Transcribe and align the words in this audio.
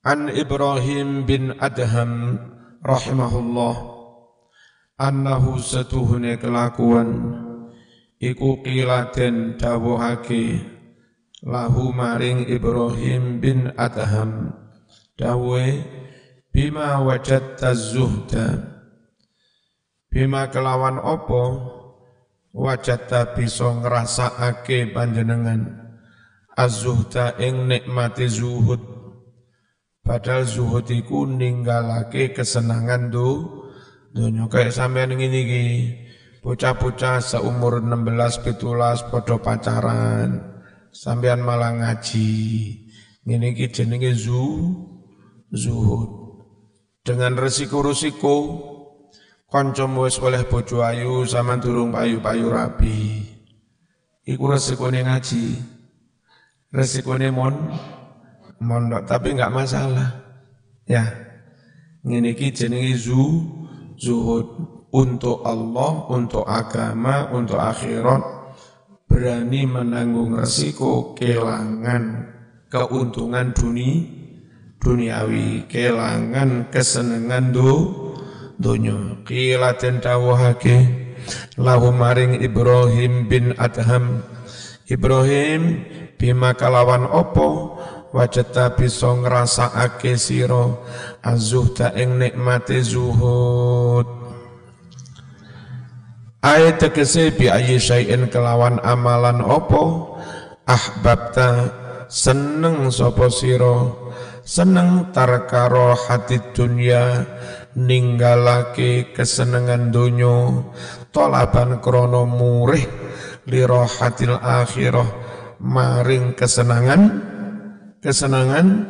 An 0.00 0.32
Ibrahim 0.32 1.28
bin 1.28 1.60
Adham 1.60 2.40
rahimahullah 2.80 3.76
annahu 4.96 5.60
setuhune 5.60 6.40
kelakuan 6.40 7.36
iku 8.16 8.64
qilaten 8.64 9.60
dawuhake 9.60 10.64
lahu 11.44 11.92
maring 11.92 12.48
Ibrahim 12.48 13.44
bin 13.44 13.76
Adham 13.76 14.56
dawe 15.20 15.68
bima 16.48 17.04
wajadta 17.04 17.76
zuhda 17.76 18.56
bima 20.08 20.48
kelawan 20.48 20.96
opo 20.96 21.44
wajadta 22.56 23.36
bisa 23.36 23.68
ngrasakake 23.84 24.96
panjenengan 24.96 25.92
az-zuhda 26.56 27.36
ing 27.36 27.68
nikmati 27.68 28.32
zuhud 28.32 28.89
Padahal 30.10 30.42
zuhud 30.42 30.90
iku 30.90 31.22
ninggalake 31.22 32.34
kesenangan 32.34 33.14
do 33.14 33.62
dunya 34.10 34.50
kayak 34.50 34.74
sampean 34.74 35.14
ngene 35.14 35.38
iki. 35.38 35.66
Bocah-bocah 36.42 37.22
seumur 37.22 37.78
16 37.78 38.42
17 38.42 39.06
padha 39.06 39.36
pacaran. 39.38 40.30
Sampean 40.90 41.46
malah 41.46 41.78
ngaji. 41.78 42.26
Ngene 43.22 43.54
iki 43.54 43.70
jenenge 43.70 44.10
zu 44.18 44.42
zuhud. 45.54 46.10
Dengan 47.06 47.38
resiko-resiko 47.38 48.66
kancamu 49.46 50.10
wis 50.10 50.18
oleh 50.18 50.42
bojo 50.42 50.82
ayu 50.82 51.22
sama 51.22 51.62
durung 51.62 51.94
payu-payu 51.94 52.50
rapi. 52.50 53.30
Iku 54.26 54.42
resikone 54.58 55.06
ngaji. 55.06 55.54
Resikone 56.74 57.30
mon 57.30 57.54
mondok 58.60 59.08
tapi 59.08 59.34
nggak 59.34 59.52
masalah. 59.52 60.20
Ya. 60.84 61.04
Ini 62.00 62.32
ki 62.32 62.48
jenenge 62.54 62.96
zu 62.96 63.44
zuhud. 63.96 64.78
Untuk 64.90 65.46
Allah 65.46 66.10
untuk 66.10 66.42
agama 66.50 67.30
untuk 67.30 67.62
akhirat 67.62 68.26
berani 69.06 69.62
menanggung 69.62 70.34
resiko 70.34 71.14
kehilangan 71.14 72.26
keuntungan 72.66 73.54
dunia 73.54 74.02
duniawi 74.82 75.70
kehilangan 75.70 76.74
kesenangan 76.74 77.54
do 77.54 77.70
dunia 78.58 79.22
kilaten 79.22 80.02
dawahake 80.02 80.90
lahu 81.54 81.94
maring 81.94 82.42
Ibrahim 82.42 83.30
bin 83.30 83.54
Adham. 83.62 84.26
Ibrahim 84.90 85.86
bima 86.18 86.58
kalawan 86.58 87.06
opo 87.06 87.78
wajata 88.10 88.74
bisa 88.74 89.14
ngrasakake 89.14 90.18
sira 90.18 90.74
azuhda 91.22 91.94
ing 91.94 92.18
nikmate 92.18 92.82
zuhud. 92.82 94.06
Ayat 96.40 96.80
tegese 96.80 97.36
bi 97.36 97.52
ayi 97.52 97.76
syai'in 97.76 98.32
kelawan 98.32 98.80
amalan 98.80 99.44
opo 99.44 100.16
ahbabta 100.64 101.68
seneng 102.08 102.88
sapa 102.88 103.28
sira? 103.28 103.92
Seneng 104.40 105.14
tarkaro 105.14 105.94
hati 105.94 106.40
dunia 106.56 107.22
ninggalake 107.78 109.14
kesenengan 109.14 109.94
dunyo 109.94 110.66
tolaban 111.14 111.78
krono 111.78 112.26
murih 112.26 112.82
lirohatil 113.46 114.34
akhirah 114.42 115.06
maring 115.62 116.34
kesenangan 116.34 117.22
kesenangan 118.00 118.88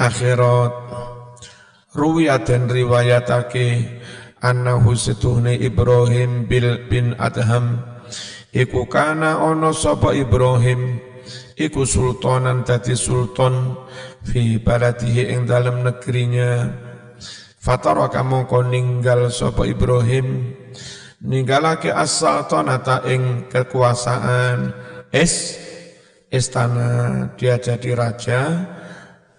akhirat. 0.00 0.72
Ruwiyat 1.88 2.46
dan 2.46 2.68
riwayatake 2.68 4.00
annahu 4.44 4.92
setuhne 4.92 5.56
Ibrahim 5.56 6.44
bil 6.44 6.86
bin 6.86 7.16
Adham. 7.16 7.80
Iku 8.52 8.86
kana 8.88 9.40
ono 9.40 9.72
sapa 9.72 10.12
Ibrahim? 10.14 11.00
Iku 11.58 11.82
sultanan 11.82 12.62
dadi 12.62 12.94
sultan 12.94 13.74
fi 14.22 14.62
baladihi 14.62 15.32
ing 15.32 15.48
dalam 15.48 15.82
negerinya. 15.82 16.70
Fatara 17.58 18.06
kamu 18.08 18.46
ninggal 18.70 19.28
sapa 19.34 19.66
Ibrahim? 19.66 20.54
Ninggalake 21.18 21.90
as-sultanata 21.90 23.02
ing 23.10 23.50
kekuasaan. 23.50 24.70
Es 25.10 25.58
istana 26.28 27.24
dia 27.36 27.56
jadi 27.56 27.90
raja 27.96 28.40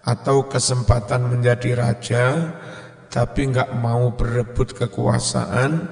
atau 0.02 0.48
kesempatan 0.50 1.30
menjadi 1.30 1.70
raja 1.78 2.24
tapi 3.10 3.50
nggak 3.50 3.74
mau 3.82 4.14
berebut 4.14 4.74
kekuasaan 4.74 5.90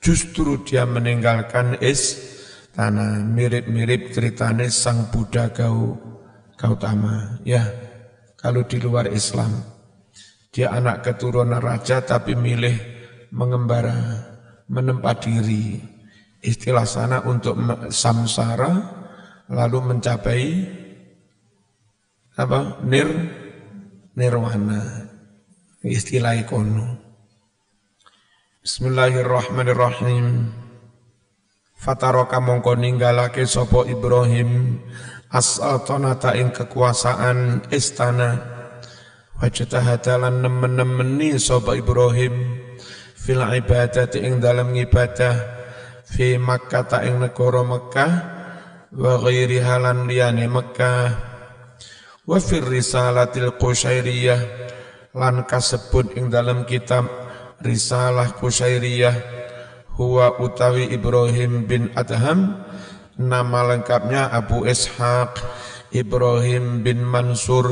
justru 0.00 0.60
dia 0.64 0.84
meninggalkan 0.84 1.80
istana. 1.80 3.24
Mirip-mirip 3.24 4.12
ceritanya 4.12 4.68
sang 4.68 5.08
Buddha 5.12 5.52
kau 5.52 5.96
Gautama. 6.60 7.40
Ya 7.48 7.64
kalau 8.36 8.64
di 8.68 8.76
luar 8.76 9.08
Islam. 9.08 9.80
Dia 10.50 10.74
anak 10.74 11.06
keturunan 11.06 11.62
raja 11.62 12.02
tapi 12.02 12.34
milih 12.34 12.74
mengembara 13.30 14.26
menempat 14.66 15.22
diri. 15.24 15.78
Istilah 16.42 16.84
sana 16.84 17.22
untuk 17.22 17.54
samsara 17.88 18.99
lalu 19.50 19.78
mencapai 19.82 20.42
apa? 22.38 22.78
Nir 22.86 23.10
nirwana 24.14 25.10
istilah 25.82 26.38
ikono. 26.38 26.96
Bismillahirrahmanirrahim. 28.62 30.54
Fataroka 31.80 32.38
mongko 32.38 32.76
ninggalake 32.76 33.48
sopo 33.48 33.88
Ibrahim 33.88 34.78
as-sultanata 35.32 36.36
ing 36.36 36.52
kekuasaan 36.54 37.66
istana. 37.72 38.36
Wajtahadalan 39.40 40.44
nemen-nemeni 40.44 41.40
sopo 41.40 41.72
Ibrahim 41.72 42.60
fil 43.16 43.40
ibadati 43.40 44.20
ing 44.20 44.44
dalam 44.44 44.76
ibadah 44.76 45.34
fi 46.04 46.36
Makkah 46.36 47.00
ing 47.08 47.24
negara 47.24 47.64
Mekah 47.64 48.39
wa 48.90 49.22
ghairi 49.22 49.62
halan 49.62 50.10
liyane 50.10 50.50
Mekah 50.50 51.14
wa 52.26 52.38
fir 52.42 52.66
risalatil 52.66 53.54
Qushairiyah 53.54 54.40
lan 55.14 55.46
kasebut 55.46 56.18
ing 56.18 56.26
dalam 56.26 56.66
kitab 56.66 57.06
Risalah 57.62 58.34
Qushairiyah 58.34 59.14
huwa 59.94 60.42
utawi 60.42 60.90
Ibrahim 60.90 61.70
bin 61.70 61.94
Adham 61.94 62.66
nama 63.14 63.60
lengkapnya 63.70 64.26
Abu 64.26 64.66
Ishaq 64.66 65.38
Ibrahim 65.94 66.82
bin 66.82 67.06
Mansur 67.06 67.70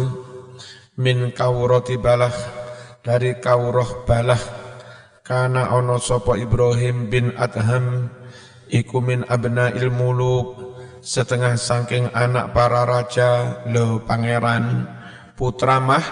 min 1.02 1.34
Kaurati 1.34 1.98
Balah 1.98 2.34
dari 3.02 3.34
Kauroh 3.42 4.06
Balah 4.06 4.42
kana 5.26 5.74
ono 5.74 5.98
sopo 5.98 6.38
Ibrahim 6.38 7.10
bin 7.10 7.34
Adham 7.34 8.06
iku 8.70 9.02
min 9.02 9.24
abna 9.26 9.72
muluk 9.88 10.67
setengah 11.08 11.56
saking 11.56 12.12
anak 12.12 12.52
para 12.52 12.84
raja 12.84 13.64
lo 13.72 14.04
pangeran 14.04 14.84
putra 15.32 15.80
mah 15.80 16.04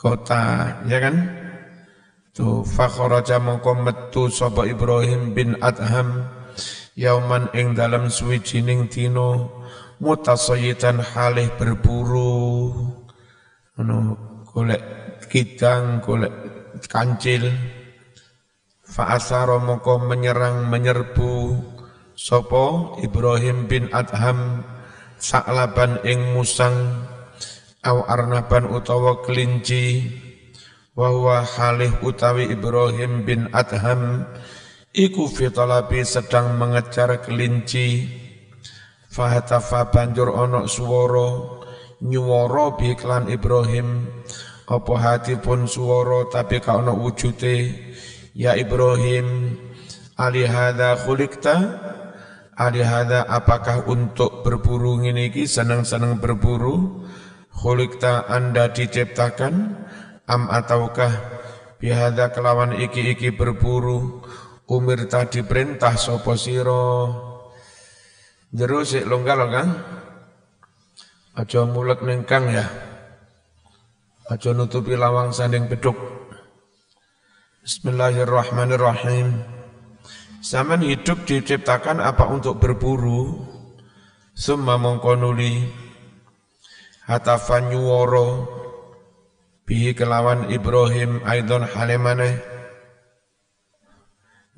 kota 0.00 0.80
ya 0.88 0.96
kan? 0.96 1.16
Tu 2.32 2.64
fakhraja 2.64 3.36
mongko 3.36 3.76
metu 3.76 4.32
sapa 4.32 4.64
Ibrahim 4.64 5.36
bin 5.36 5.60
Adham 5.60 6.24
yauman 6.96 7.52
ing 7.52 7.76
dalam 7.76 8.08
suwijining 8.08 8.88
dina 8.88 9.52
mutasayitan 10.00 11.04
halih 11.12 11.52
berburu. 11.60 12.72
Ngono 13.76 13.96
golek 14.48 14.80
kidang 15.28 16.00
golek 16.00 16.32
kancil. 16.88 17.52
Fa 18.80 19.20
asara 19.20 19.60
mongko 19.60 20.00
menyerang 20.08 20.72
menyerbu 20.72 21.32
Sopo 22.12 22.96
Ibrahim 23.00 23.72
bin 23.72 23.88
Adham 23.88 24.60
saklaban 25.16 26.04
ing 26.04 26.36
musang 26.36 27.08
aw 27.80 28.04
arnaban 28.04 28.68
utawa 28.68 29.24
kelinci 29.24 30.12
wa 30.92 31.08
huwa 31.08 31.40
halih 31.40 31.88
utawi 32.04 32.52
Ibrahim 32.52 33.24
bin 33.24 33.48
Adham 33.56 34.28
iku 34.92 35.24
fitalabi 35.24 36.04
sedang 36.04 36.60
mengejar 36.60 37.24
kelinci. 37.24 38.20
Fahatafa 39.12 39.92
banjur 39.92 40.32
ono 40.32 40.68
suworo 40.68 41.60
nyuwara 42.04 42.76
bi 42.76 42.92
iklan 42.92 43.28
Ibrahim. 43.32 44.08
Apa 44.68 44.94
hati 44.96 45.36
pun 45.36 45.68
suworo 45.68 46.28
tapi 46.32 46.60
ka 46.60 46.80
ono 46.80 46.96
wujute. 46.96 47.72
Ya 48.32 48.56
Ibrahim 48.56 49.56
ali 50.16 50.48
hadza 50.48 50.96
khuliqta 52.52 52.68
ali 52.68 52.82
hadza 52.84 53.24
apakah 53.24 53.88
untuk 53.88 54.44
berburu 54.44 55.00
ini 55.00 55.32
senang-senang 55.48 56.20
berburu? 56.20 57.04
Khuliqta 57.52 58.28
anda 58.28 58.72
diciptakan? 58.72 59.84
Am 60.28 60.48
ataukah 60.48 61.12
bihada 61.80 62.32
kelawan 62.32 62.76
iki-iki 62.76 63.32
berburu? 63.32 64.20
Umir 64.68 65.04
tadi 65.08 65.44
perintah 65.44 65.98
sopo 66.00 66.32
siro 66.32 67.12
jeru 68.52 68.84
sik 68.84 69.04
longgar 69.04 69.36
kan 69.52 69.68
aja 71.36 71.64
mulek 71.68 72.00
nengkang 72.00 72.48
ya. 72.48 72.64
Aja 74.32 74.54
nutupi 74.56 74.96
lawang 74.96 75.34
sanding 75.34 75.68
beduk 75.68 75.98
Bismillahirrahmanirrahim 77.66 79.61
Zaman 80.42 80.82
hidup 80.82 81.22
diciptakan 81.22 82.02
apa 82.02 82.26
untuk 82.26 82.58
berburu? 82.58 83.46
Summa 84.34 84.74
mongkonuli 84.74 85.62
Hatafan 87.06 87.70
nyuworo 87.70 88.50
bihi 89.62 89.94
kelawan 89.94 90.50
Ibrahim 90.50 91.22
aidon 91.22 91.62
halimane 91.70 92.42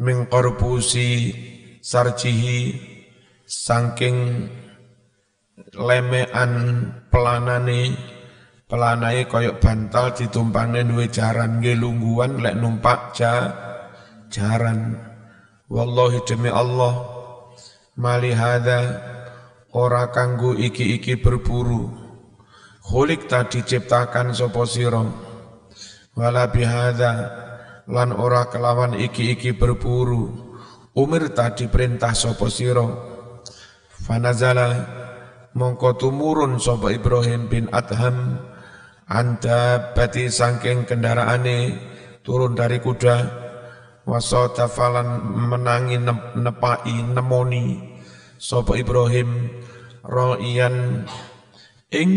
min 0.01 0.25
qarbusi 0.25 1.37
sarjihi. 1.85 2.93
Saking 3.45 4.49
lemean 5.77 6.53
pelanane. 7.13 7.93
Pelanai 8.65 9.29
koyok 9.29 9.61
bantal 9.61 10.17
ditumpangnya 10.17 10.89
duwe 10.89 11.13
jaran 11.13 11.61
gelungguan 11.61 12.41
lek 12.41 12.57
numpak 12.57 13.13
ja 13.13 13.53
jaran 14.33 14.97
wallahi 15.69 16.21
demi 16.29 16.53
Allah 16.53 17.05
mali 17.97 18.35
hadza 18.35 19.01
ora 19.75 20.11
kanggo 20.15 20.55
iki-iki 20.55 21.19
berburu. 21.19 22.05
Khulik 22.85 23.33
tadi 23.33 23.65
ciptakan 23.65 24.37
sopo 24.37 24.69
siro 24.69 25.09
Wala 26.13 26.53
bihada 26.53 27.33
Lan 27.89 28.13
ora 28.13 28.53
kelawan 28.53 28.93
iki-iki 28.93 29.57
berburu. 29.57 30.29
Umir 30.93 31.33
tadi 31.33 31.65
perintah 31.73 32.13
sopo 32.13 32.53
siro 32.53 32.87
Fanazala 33.89 34.85
Mongko 35.57 35.97
tumurun 35.97 36.61
sopo 36.61 36.93
Ibrahim 36.93 37.49
bin 37.49 37.73
Adham 37.73 38.37
Anda 39.09 39.97
bati 39.97 40.29
sangking 40.29 40.85
kendaraane 40.85 41.73
Turun 42.21 42.53
dari 42.53 42.85
kuda 42.85 43.44
Wasota 44.05 44.69
falan 44.69 45.33
menangi 45.49 45.97
nepai 46.37 46.93
nemoni. 46.93 47.97
Sopo 48.37 48.77
Ibrahim 48.77 49.49
Ro'iyan 50.05 51.09
ing 51.89 52.11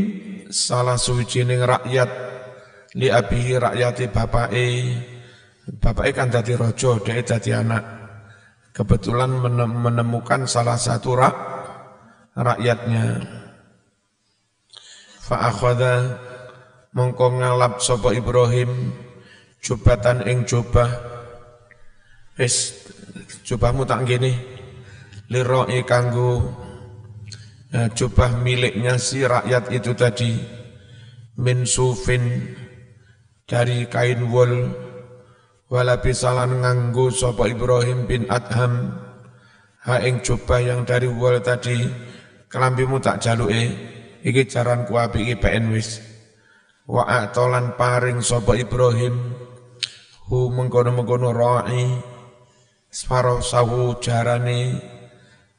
salah 0.51 0.99
suci 0.99 1.47
ning 1.47 1.63
rakyat. 1.63 2.09
Li 2.99 3.07
abihi 3.07 3.55
rakyati 3.55 4.11
bapake 4.11 4.67
bapake 5.79 6.11
kan 6.11 6.27
dadi 6.27 6.59
raja 6.59 6.99
dhek 6.99 7.23
dadi 7.23 7.51
anak. 7.55 7.83
Kebetulan 8.75 9.31
menemukan 9.71 10.43
salah 10.43 10.75
satu 10.75 11.15
rak 11.15 11.35
rakyatnya. 12.35 13.23
Fa 15.23 15.51
akhadha 15.51 16.19
mongko 16.91 17.39
ngalap 17.39 17.79
sapa 17.79 18.11
Ibrahim 18.11 18.91
jubatan 19.63 20.27
ing 20.27 20.43
jubah 20.43 21.16
wis 22.37 22.85
jubahmu 23.43 23.83
tak 23.83 24.05
ngene 24.05 24.31
liroi 25.27 25.83
kanggo 25.83 26.45
Nah, 27.67 27.91
jubah 27.91 28.31
miliknya 28.39 28.95
si 28.95 29.27
rakyat 29.27 29.75
itu 29.75 29.91
tadi. 29.91 30.31
Min 31.37 31.67
sufin 31.67 32.55
dari 33.43 33.83
kain 33.91 34.31
wol. 34.31 34.71
Wala 35.67 35.99
bisalan 35.99 36.63
nganggo 36.63 37.11
sapa 37.11 37.51
Ibrahim 37.51 38.07
bin 38.07 38.23
Adham. 38.31 38.95
Ha 39.83 39.99
ing 40.07 40.23
jubah 40.23 40.63
yang 40.63 40.87
dari 40.87 41.11
wol 41.11 41.43
tadi 41.43 41.75
kelambimu 42.47 43.03
tak 43.03 43.19
jaluke 43.23 43.63
iki 44.23 44.47
jaran 44.47 44.87
ku 44.87 44.95
api 44.95 45.27
iki 45.27 45.35
PN 45.35 45.75
wis. 45.75 45.99
Wa 46.87 47.03
atolan 47.03 47.75
paring 47.75 48.23
sapa 48.23 48.55
Ibrahim. 48.55 49.35
Hu 50.31 50.51
mengkono-mengkono 50.55 51.35
ra'i 51.35 51.83
separo 52.87 53.43
sawu 53.43 53.99
jarane 53.99 54.95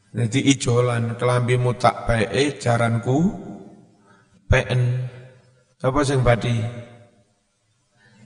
jadi 0.09 0.41
ijolan 0.57 1.21
kelambimu 1.21 1.77
tak 1.77 2.09
baik 2.09 2.59
jaranku 2.59 3.29
PN. 4.49 5.05
Apa 5.79 6.01
sing 6.01 6.25
badi? 6.25 6.57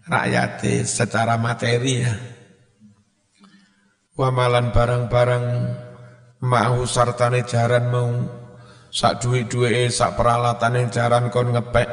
Rakyat 0.06 0.62
secara 0.86 1.34
materi 1.34 2.06
ya. 2.06 2.14
Wamalan 4.14 4.70
barang-barang 4.70 5.44
mau 6.46 6.78
sartane 6.86 7.42
jaran 7.42 7.90
mau 7.90 8.10
sak 8.92 9.24
duwe-duwe 9.26 9.90
sak 9.90 10.14
peralatan 10.14 10.86
jaran 10.88 11.28
kon 11.34 11.50
ngepek. 11.50 11.90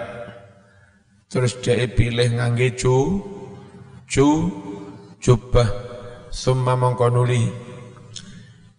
Terus 1.30 1.58
dia 1.62 1.86
pilih 1.90 2.38
ngangge 2.38 2.78
ju 2.78 3.22
ju 4.10 4.28
jubah 5.22 5.89
summa 6.30 6.74
mongkonuli 6.80 7.70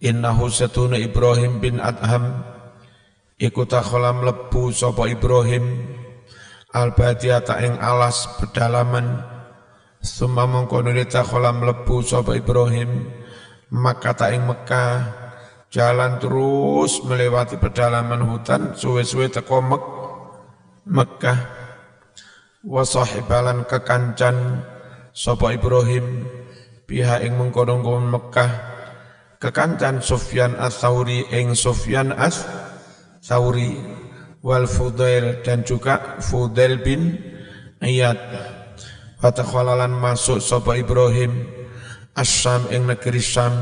Innahu 0.00 0.49
satuna 0.49 0.97
Ibrahim 0.97 1.61
bin 1.61 1.76
Adham. 1.76 2.41
Iku 3.37 3.69
takholam 3.69 4.25
lebu 4.25 4.73
sopo 4.73 5.05
Ibrahim. 5.05 5.93
Al-Badiyata 6.73 7.61
ing 7.61 7.76
alas 7.76 8.25
pedalaman. 8.41 9.20
Suma 10.00 10.49
mengkono 10.49 10.88
takholam 11.05 11.69
lebu 11.69 12.00
sopo 12.00 12.33
Ibrahim. 12.33 13.12
Maka 13.71 14.16
ing 14.33 14.49
Mekah 14.49 15.21
Jalan 15.71 16.19
terus 16.19 16.99
melewati 17.07 17.54
pedalaman 17.54 18.26
hutan 18.26 18.75
Suwe-suwe 18.75 19.30
teko 19.30 19.62
Mek 19.62 19.85
Mekah 20.90 21.38
Wasahibalan 22.66 23.71
kekancan 23.71 24.66
Sopo 25.14 25.54
Ibrahim 25.54 26.26
Pihak 26.90 27.23
ing 27.23 27.38
mengkono 27.38 27.78
Mekah. 27.78 28.50
Kekancan 29.38 30.02
Sufyan 30.02 30.59
As-Sauri 30.59 31.23
ing 31.30 31.54
Sufyan 31.54 32.11
As-Sauri 32.11 33.78
wal 34.42 34.66
Fudail 34.66 35.38
dan 35.47 35.62
juga 35.62 36.18
Fudail 36.18 36.82
bin 36.82 37.14
Iyad. 37.78 38.18
Fatakhalalan 39.23 39.94
masuk 39.94 40.42
sapa 40.42 40.82
Ibrahim 40.82 41.47
Asyam 42.18 42.66
ing 42.75 42.90
negeri 42.90 43.23
Syam. 43.23 43.54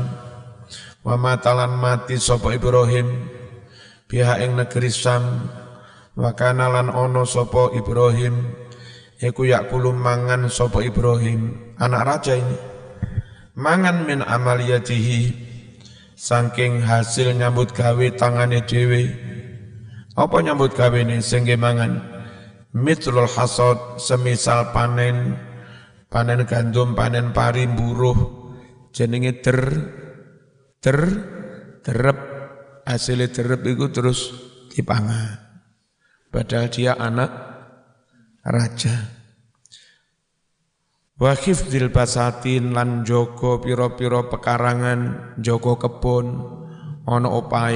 Wa 1.05 1.13
matalan 1.13 1.77
mati 1.77 2.17
sapa 2.17 2.57
Ibrahim 2.57 3.29
pihak 4.09 4.41
ing 4.41 4.57
negeri 4.57 4.89
Syam. 4.89 5.53
Wa 6.17 6.33
kanalan 6.33 6.89
ono 6.89 7.29
sapa 7.29 7.77
Ibrahim 7.77 8.57
iku 9.21 9.45
yakulu 9.45 9.93
mangan 9.93 10.49
sapa 10.49 10.81
Ibrahim. 10.81 11.77
Anak 11.77 12.03
raja 12.09 12.33
ini 12.33 12.68
mangan 13.57 14.05
min 14.05 14.19
amaliyatihi 14.25 15.33
saking 16.19 16.83
hasil 16.83 17.31
nyambut 17.31 17.71
gawe 17.71 18.07
tangane 18.19 18.59
dhewe. 18.67 19.07
Apa 20.19 20.43
nyambut 20.43 20.75
gawe 20.75 20.99
ini? 20.99 21.23
Sing 21.23 21.47
mangan. 21.55 22.03
Mitlul 22.75 23.25
hasad 23.25 23.97
semisal 23.97 24.75
panen 24.75 25.39
panen 26.11 26.45
gandum 26.45 26.93
panen 26.93 27.33
pari 27.33 27.65
buruh 27.65 28.17
jenenge 28.91 29.39
der 29.41 29.59
der 30.83 30.99
derep. 31.81 32.19
Hasilnya 32.89 33.29
derep 33.29 33.61
itu 33.69 33.85
terus 33.93 34.33
dipangan. 34.73 35.37
Padahal 36.33 36.73
dia 36.73 36.97
anak 36.97 37.29
raja 38.41 39.18
Wa 41.19 41.35
khifdil 41.35 41.91
basatin 41.91 42.71
lan 42.71 43.03
joko 43.03 43.59
piro-piro 43.59 44.31
pekarangan, 44.31 45.35
joko 45.43 45.75
kebun, 45.75 46.27
ono 47.03 47.29
opai. 47.43 47.75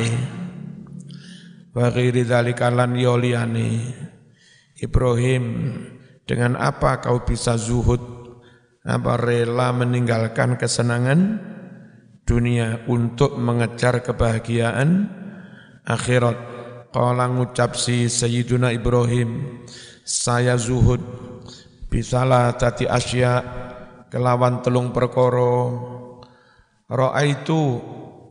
Wa 1.76 1.92
ghairi 1.92 2.24
dzalika 2.24 2.72
lan 2.72 2.96
yoliani. 2.96 3.84
Ibrahim, 4.80 5.44
dengan 6.24 6.56
apa 6.56 7.04
kau 7.04 7.28
bisa 7.28 7.60
zuhud 7.60 8.00
apa 8.84 9.16
rela 9.20 9.76
meninggalkan 9.76 10.56
kesenangan 10.56 11.40
dunia 12.24 12.88
untuk 12.88 13.36
mengejar 13.36 14.00
kebahagiaan 14.04 15.12
akhirat. 15.84 16.56
Qala 16.94 17.26
ngucap 17.28 17.76
si 17.76 18.08
Sayyiduna 18.08 18.70
Ibrahim, 18.72 19.60
saya 20.06 20.56
zuhud 20.56 21.02
bisalah 21.94 22.58
tati 22.58 22.90
asya 22.90 23.46
kelawan 24.10 24.66
telung 24.66 24.90
perkara. 24.90 25.70
Roa 26.90 27.22
itu 27.22 27.78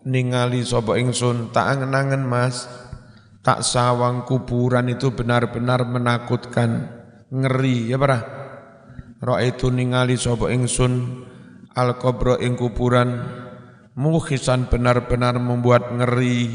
ningali 0.02 0.66
sapa 0.66 0.98
ingsun? 0.98 1.54
Tak 1.54 1.78
angen-angen 1.78 2.26
Mas. 2.26 2.66
Tak 3.46 3.62
sawang 3.62 4.26
kuburan 4.26 4.90
itu 4.90 5.14
benar-benar 5.14 5.82
menakutkan 5.86 6.90
ngeri 7.26 7.90
ya 7.90 7.98
para 7.98 8.18
roa 9.22 9.42
itu 9.46 9.70
ningali 9.70 10.18
sapa 10.18 10.50
ingsun? 10.50 11.22
Al 11.78 12.02
kubro 12.02 12.42
ing 12.42 12.58
kuburan. 12.58 13.38
Mukhisan 13.94 14.66
benar-benar 14.66 15.38
membuat 15.38 15.94
ngeri. 15.94 16.50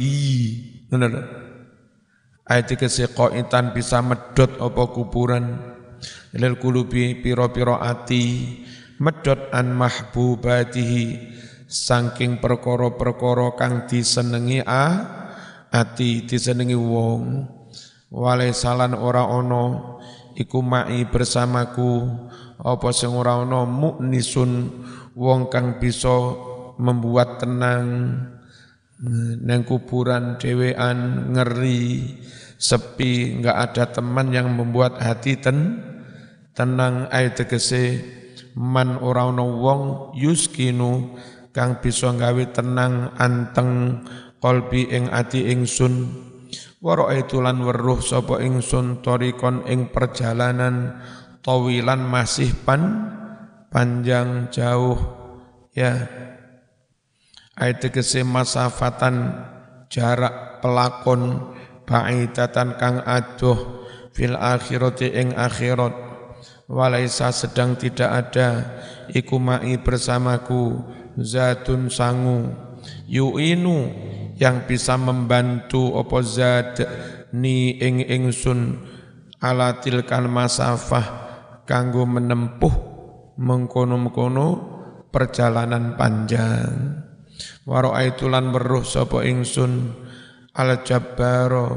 Benar 0.91 1.11
Ayat 2.47 2.79
kese 2.79 3.11
qaitan 3.11 3.75
bisa 3.75 3.99
medot 3.99 4.47
apa 4.63 4.83
kuburan 4.95 5.76
lil 6.35 6.55
kulubi 6.61 7.17
piro-piro 7.19 7.77
ati 7.79 8.57
medot 8.97 9.53
an 9.53 9.73
mahbubatihi 9.77 11.35
saking 11.67 12.39
perkara-perkara 12.39 13.59
kang 13.59 13.85
disenengi 13.85 14.63
a 14.63 14.85
ati 15.69 16.23
disenengi 16.23 16.73
wong. 16.73 17.43
Wale 18.07 18.55
salan 18.55 18.95
ora 18.95 19.27
ono 19.27 19.99
iku 20.39 20.63
mai 20.63 21.03
bersamaku. 21.05 22.23
Apa 22.57 22.89
sing 22.95 23.13
ora 23.13 23.37
ono 23.43 23.67
muknisun 23.67 24.51
wong 25.13 25.51
kang 25.51 25.77
bisa 25.77 26.33
membuat 26.79 27.43
tenang. 27.43 27.87
Neng 29.43 29.61
kuburan 29.61 30.41
dewean 30.41 31.29
ngeri 31.29 32.17
sepi 32.57 33.41
nggak 33.41 33.57
ada 33.71 33.83
teman 33.93 34.33
yang 34.33 34.49
membuat 34.51 34.97
hati 34.97 35.37
ten 35.37 35.81
tenang 36.57 37.05
ayat 37.13 37.37
tegese 37.37 38.01
man 38.57 38.97
ora 38.97 39.29
ana 39.29 39.45
wong 39.45 40.13
yuskinu 40.17 41.13
kang 41.53 41.77
bisa 41.81 42.09
gawe 42.13 42.45
tenang 42.53 43.13
anteng 43.17 44.01
kolbi 44.41 44.89
ing 44.89 45.09
ati 45.09 45.49
ingsun. 45.53 46.25
Waro 46.77 47.09
lan 47.09 47.57
weruh 47.65 47.97
sapa 48.05 48.37
ingsun 48.45 49.01
torikon 49.01 49.65
ing 49.65 49.89
perjalanan 49.89 51.01
tawilan 51.41 52.05
masih 52.05 52.53
pan 52.61 53.09
panjang 53.73 54.53
jauh 54.53 54.97
ya. 55.73 56.05
Ayat 57.57 57.81
tegese 57.81 58.21
masafatan 58.21 59.33
jarak 59.89 60.61
pelakon 60.61 61.53
ba'idatan 61.87 62.75
kang 62.75 62.99
aduh 63.01 63.87
fil 64.11 64.35
akhirati 64.35 65.07
ing 65.15 65.33
akhirat. 65.33 66.05
Walaisa 66.67 67.31
sedang 67.31 67.79
tidak 67.79 68.11
ada 68.11 68.49
iku 69.07 69.39
ma'i 69.39 69.79
bersamaku 69.79 70.83
zatun 71.15 71.87
sangu. 71.87 72.51
Yu'inu 73.07 73.87
yang 74.35 74.67
bisa 74.67 74.99
membantu 74.99 75.95
opo 75.95 76.19
zat 76.19 76.83
ni 77.31 77.79
ing 77.79 78.03
ingsun 78.03 78.83
ala 79.39 79.79
tilkan 79.79 80.27
masafah 80.27 81.25
kanggo 81.63 82.03
menempuh 82.03 82.75
mengkono-mengkono 83.39 84.47
perjalanan 85.07 85.95
panjang. 85.95 87.05
Waro 87.63 87.93
aitulan 87.93 88.49
weruh 88.49 88.83
sapa 88.83 89.23
ingsun 89.23 89.93
al 90.57 90.81
jabbaro 90.81 91.69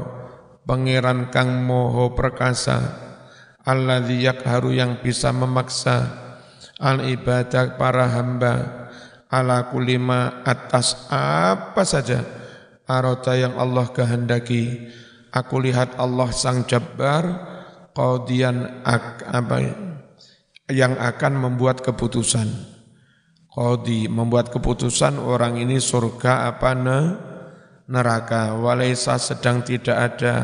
pangeran 0.65 1.29
kang 1.29 1.61
moho 1.61 2.17
perkasa 2.17 2.97
alladzi 3.61 4.25
yakharu 4.25 4.73
yang 4.73 4.99
bisa 5.05 5.29
memaksa 5.29 6.09
al 6.81 7.05
ibadah 7.05 7.77
para 7.77 8.09
hamba 8.09 8.53
ala 9.29 9.69
kulima 9.69 10.41
atas 10.43 11.07
apa 11.13 11.85
saja 11.85 12.41
arota 12.91 13.37
yang 13.39 13.55
Allah 13.55 13.87
kehendaki. 13.89 14.91
Aku 15.31 15.63
lihat 15.63 15.95
Allah 15.95 16.27
sang 16.35 16.67
jabbar 16.67 17.23
qadian 17.95 18.83
apa 18.83 19.63
yang 20.67 20.99
akan 20.99 21.33
membuat 21.39 21.79
keputusan. 21.79 22.51
Qadi 23.51 24.07
membuat 24.07 24.51
keputusan 24.51 25.19
orang 25.19 25.59
ini 25.59 25.79
surga 25.79 26.51
apa 26.51 26.71
ne 26.75 26.99
neraka. 27.91 28.55
Walaisa 28.55 29.19
sedang 29.19 29.67
tidak 29.67 29.97
ada 30.15 30.35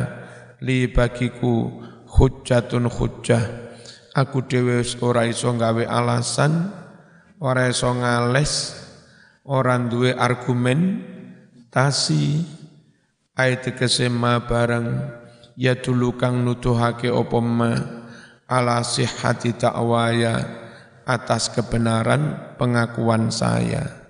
li 0.59 0.91
bagiku 0.91 1.79
hujjatun 2.03 2.91
hujjah. 2.91 3.71
Aku 4.11 4.43
dhewe 4.43 4.83
ora 4.99 5.23
iso 5.29 5.53
gawe 5.55 5.87
alasan 5.87 6.73
ora 7.39 7.71
iso 7.71 7.87
ngales 7.95 8.75
ora 9.47 9.79
duwe 9.79 10.11
argumen. 10.11 11.15
Tasi 11.71 12.41
ayat 13.37 13.69
kesema 13.77 14.43
barang 14.43 14.87
ya 15.53 15.77
dulu 15.77 16.19
kang 16.19 16.43
nutuhake 16.43 17.07
apa 17.07 17.39
ma? 17.39 17.71
Ala 18.47 18.79
sihhati 18.79 19.59
ta'waya 19.59 20.39
atas 21.03 21.51
kebenaran 21.51 22.55
pengakuan 22.55 23.27
saya. 23.27 24.07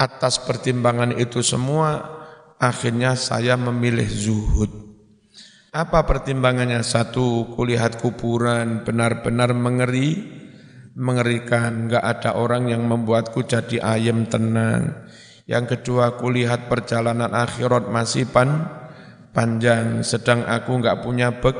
Atas 0.00 0.40
pertimbangan 0.40 1.12
itu 1.20 1.44
semua 1.44 2.19
akhirnya 2.60 3.16
saya 3.16 3.56
memilih 3.56 4.06
zuhud. 4.06 4.68
Apa 5.72 6.04
pertimbangannya? 6.04 6.84
Satu, 6.84 7.56
kulihat 7.56 7.98
kuburan 8.04 8.84
benar-benar 8.84 9.56
mengeri, 9.56 10.18
mengerikan. 10.92 11.88
Enggak 11.88 12.04
ada 12.04 12.36
orang 12.36 12.68
yang 12.68 12.84
membuatku 12.84 13.46
jadi 13.48 13.80
ayam 13.80 14.28
tenang. 14.28 15.08
Yang 15.48 15.78
kedua, 15.78 16.20
kulihat 16.20 16.68
perjalanan 16.68 17.32
akhirat 17.32 17.88
masih 17.88 18.28
pan, 18.28 18.68
panjang. 19.32 20.04
Sedang 20.04 20.44
aku 20.44 20.82
enggak 20.82 21.00
punya 21.06 21.32
bek, 21.38 21.56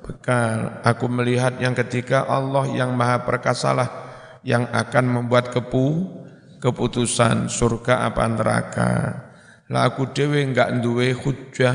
bekal. 0.00 0.82
Aku 0.82 1.06
melihat 1.12 1.60
yang 1.62 1.76
ketiga 1.76 2.24
Allah 2.24 2.66
yang 2.72 2.96
maha 2.96 3.22
perkasalah 3.22 3.88
yang 4.42 4.64
akan 4.72 5.06
membuat 5.06 5.52
kepu, 5.52 6.08
keputusan 6.58 7.52
surga 7.52 8.08
apa 8.08 8.24
neraka. 8.32 8.92
Lah 9.72 9.88
aku 9.88 10.12
dewe 10.12 10.44
enggak 10.44 10.84
duwe 10.84 11.16
hujah, 11.16 11.72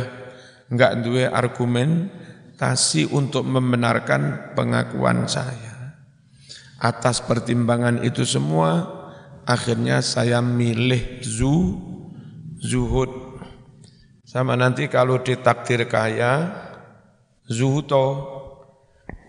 enggak 0.69 1.01
duwe 1.01 1.25
argumentasi 1.25 3.09
untuk 3.09 3.41
membenarkan 3.41 4.53
pengakuan 4.53 5.25
saya. 5.25 5.97
Atas 6.77 7.25
pertimbangan 7.25 8.05
itu 8.05 8.21
semua, 8.21 8.85
akhirnya 9.49 10.05
saya 10.05 10.45
milih 10.45 11.25
zu, 11.25 11.73
zuhud. 12.61 13.41
Sama 14.21 14.53
nanti 14.53 14.85
kalau 14.85 15.25
ditakdir 15.25 15.89
kaya, 15.89 16.53
zuhuto, 17.49 18.05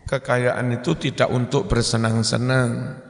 kekayaan 0.05 0.77
itu 0.77 0.93
tidak 1.09 1.33
untuk 1.33 1.73
bersenang-senang, 1.73 3.01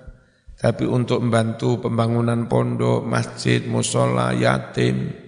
tapi 0.55 0.87
untuk 0.87 1.19
membantu 1.19 1.83
pembangunan 1.83 2.47
pondok, 2.47 3.03
masjid, 3.03 3.59
musola, 3.67 4.31
yatim, 4.39 5.27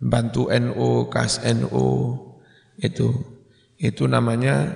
bantu 0.00 0.48
NU, 0.48 1.06
kas 1.12 1.44
NU 1.44 2.16
itu 2.80 3.08
itu 3.76 4.08
namanya 4.08 4.72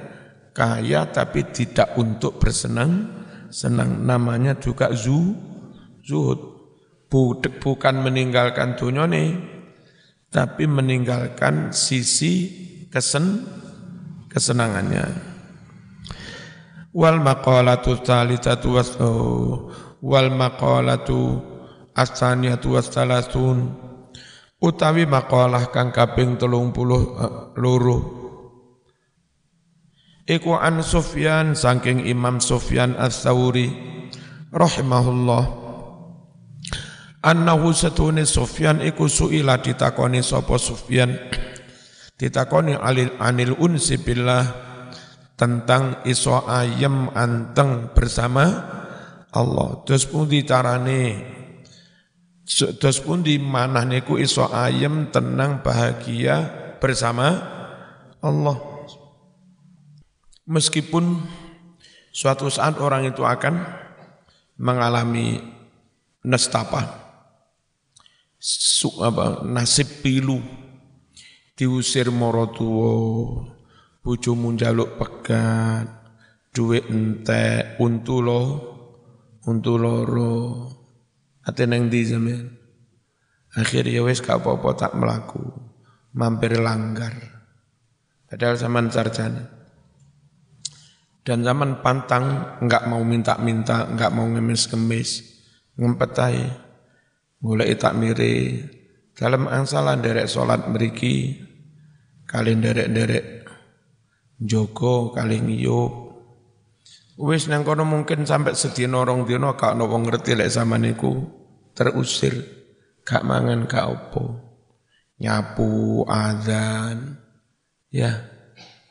kaya 0.53 1.09
tapi 1.09 1.49
tidak 1.51 1.97
untuk 1.97 2.37
bersenang. 2.37 3.25
Senang 3.55 4.03
namanya 4.03 4.59
juga 4.59 4.91
zu 4.93 5.35
zuhud. 6.05 6.53
Budek 7.07 7.63
bukan 7.63 8.03
meninggalkan 8.03 8.75
dunia 8.75 9.07
nih 9.07 9.39
tapi 10.35 10.67
meninggalkan 10.67 11.71
sisi 11.71 12.51
kesen 12.91 13.47
kesenangannya. 14.27 15.07
Wal 16.91 17.23
maqalatu 17.23 18.03
tsalitsatu 18.03 18.69
oh, 18.99 19.71
wal 20.03 20.35
maqalatu 20.35 21.39
as-saniyatu 21.95 22.75
was 22.75 22.91
utawi 24.63 25.07
makalah 25.07 25.71
kang 25.71 25.91
kaping 25.95 26.37
telung 26.37 26.71
puluh 26.71 27.17
uh, 27.17 27.33
loro 27.59 27.99
iku 30.27 30.59
an 30.59 30.83
Sufyan 30.83 31.55
saking 31.55 32.05
Imam 32.05 32.39
Sufyan 32.43 32.97
Ats-Tsauri 32.97 33.69
rahimahullah 34.55 35.45
annahu 37.25 37.73
satune 37.73 38.29
Sufyan 38.29 38.85
iku 38.85 39.11
suila 39.11 39.61
ditakoni 39.61 40.21
sapa 40.21 40.61
Sufyan 40.61 41.15
ditakoni 42.15 42.79
alil 42.79 43.15
anil 43.21 43.59
unsi 43.59 44.01
billah 44.01 44.45
tentang 45.35 46.07
iso 46.07 46.47
ayem 46.47 47.11
anteng 47.11 47.91
bersama 47.91 48.71
Allah. 49.35 49.83
Terus 49.83 50.07
pundi 50.07 50.47
carane? 50.47 51.35
Terus 52.45 53.01
pundi? 53.01 53.41
Manah 53.41 53.89
niku 53.89 54.21
iso 54.21 54.45
ayem, 54.53 55.09
tenang, 55.09 55.65
bahagia 55.65 56.45
bersama 56.77 57.41
Allah. 58.21 58.61
Meskipun 60.45 61.25
suatu 62.13 62.53
saat 62.53 62.77
orang 62.77 63.09
itu 63.09 63.25
akan 63.25 63.65
mengalami 64.61 65.41
nestapa, 66.21 66.85
su, 68.37 68.93
apa, 69.01 69.41
nasib 69.41 70.05
pilu, 70.05 70.37
diusir 71.57 72.13
morotuo, 72.13 72.93
bojomu 74.05 74.53
njaluk 74.53 75.01
pegat, 75.01 75.89
duit 76.53 76.85
entek, 76.93 77.81
untu 77.81 78.21
lo, 78.21 78.43
untu 79.49 79.81
loro, 79.81 80.37
ate 81.45 81.69
neng 81.69 81.93
di 81.93 82.01
zaman. 82.05 82.49
Akhirnya 83.55 84.03
wes 84.03 84.19
gak 84.19 84.43
apa-apa 84.43 84.71
tak 84.75 84.93
melaku, 84.99 85.45
mampir 86.17 86.59
langgar. 86.59 87.15
Padahal 88.27 88.59
zaman 88.59 88.91
sarjana. 88.91 89.47
Dan 91.25 91.41
zaman 91.41 91.81
pantang 91.81 92.59
enggak 92.61 92.85
mau 92.91 93.01
minta-minta, 93.01 93.89
enggak 93.89 94.13
mau 94.13 94.29
ngemis-ngemis, 94.29 95.11
ngempet 95.79 96.11
aja. 96.21 96.51
Mulai 97.41 97.77
tak 97.79 97.97
miri, 97.97 98.61
dalam 99.15 99.47
angsalan 99.47 100.03
derek 100.03 100.27
solat 100.27 100.67
meriki, 100.67 101.39
kalian 102.27 102.61
derek-derek 102.61 103.47
Joko 104.43 105.15
kali 105.15 105.39
ngiyup. 105.39 106.04
Wis 107.15 107.47
nang 107.47 107.63
kono 107.63 107.87
mungkin 107.87 108.27
sampai 108.27 108.59
sedina 108.59 109.07
rong 109.07 109.23
dina 109.23 109.55
gak 109.55 109.79
ono 109.79 109.87
wong 109.87 110.11
ngerti 110.11 110.35
lek 110.35 110.51
sama 110.51 110.83
niku 110.83 111.15
terusir, 111.71 112.35
gak 113.07 113.23
mangan 113.23 113.71
gak 113.71 113.87
opo. 113.87 114.25
Nyapu, 115.15 116.03
azan, 116.11 117.15
ya, 117.87 118.19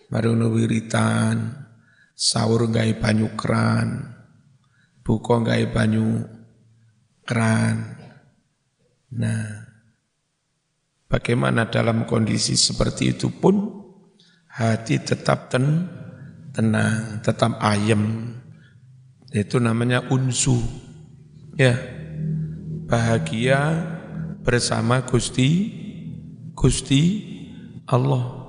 marono 0.08 0.56
wiritan, 0.56 1.51
sahur 2.15 2.72
gawe 2.72 2.94
banyu 2.96 3.36
keran, 3.36 4.15
buka 5.03 5.44
gawe 5.44 5.65
banyu 5.68 6.24
keran. 7.27 8.00
Nah, 9.20 9.68
bagaimana 11.12 11.68
dalam 11.68 12.08
kondisi 12.08 12.56
seperti 12.56 13.20
itu 13.20 13.27
pun 13.36 13.84
hati 14.48 15.03
tetap 15.03 15.51
ten, 15.51 15.92
tenang, 16.53 17.19
tetap 17.25 17.57
ayem. 17.60 18.38
Itu 19.33 19.57
namanya 19.57 20.05
unsu. 20.13 20.62
Ya. 21.57 21.74
Bahagia 22.86 23.89
bersama 24.45 25.01
Gusti 25.01 25.74
Gusti 26.53 27.01
Allah. 27.89 28.45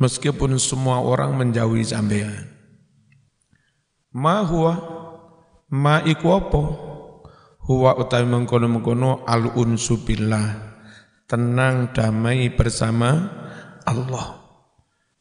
Meskipun 0.00 0.56
semua 0.56 1.04
orang 1.04 1.36
menjauhi 1.36 1.84
sampean. 1.84 2.48
Ma 4.16 4.40
huwa 4.40 4.74
ma 5.68 6.00
iku 6.08 6.26
apa? 6.32 6.62
Huwa 7.62 7.94
utawi 7.94 8.26
mengkono-mengkono 8.26 9.22
al 9.28 9.52
unsu 9.54 10.02
billah. 10.02 10.74
Tenang 11.28 11.94
damai 11.94 12.50
bersama 12.50 13.30
Allah. 13.86 14.42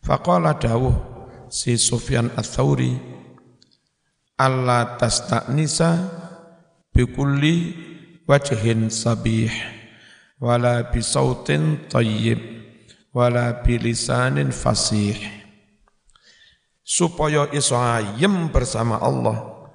Faqala 0.01 0.57
dawuh 0.57 1.11
si 1.51 1.75
Sufyan 1.75 2.31
Ats-Tsauri 2.39 2.96
Allah 4.39 4.96
tastaknisa 4.96 6.00
bikulli 6.96 7.75
wajhin 8.24 8.88
sabih 8.88 9.51
wala 10.39 10.88
bisautin 10.89 11.91
tayyib 11.91 12.39
wala 13.12 13.60
bilisanin 13.62 14.56
fasih. 14.56 15.19
Supaya 16.82 17.52
iso 17.52 17.76
ayem 17.76 18.49
bersama 18.49 18.97
Allah 18.97 19.67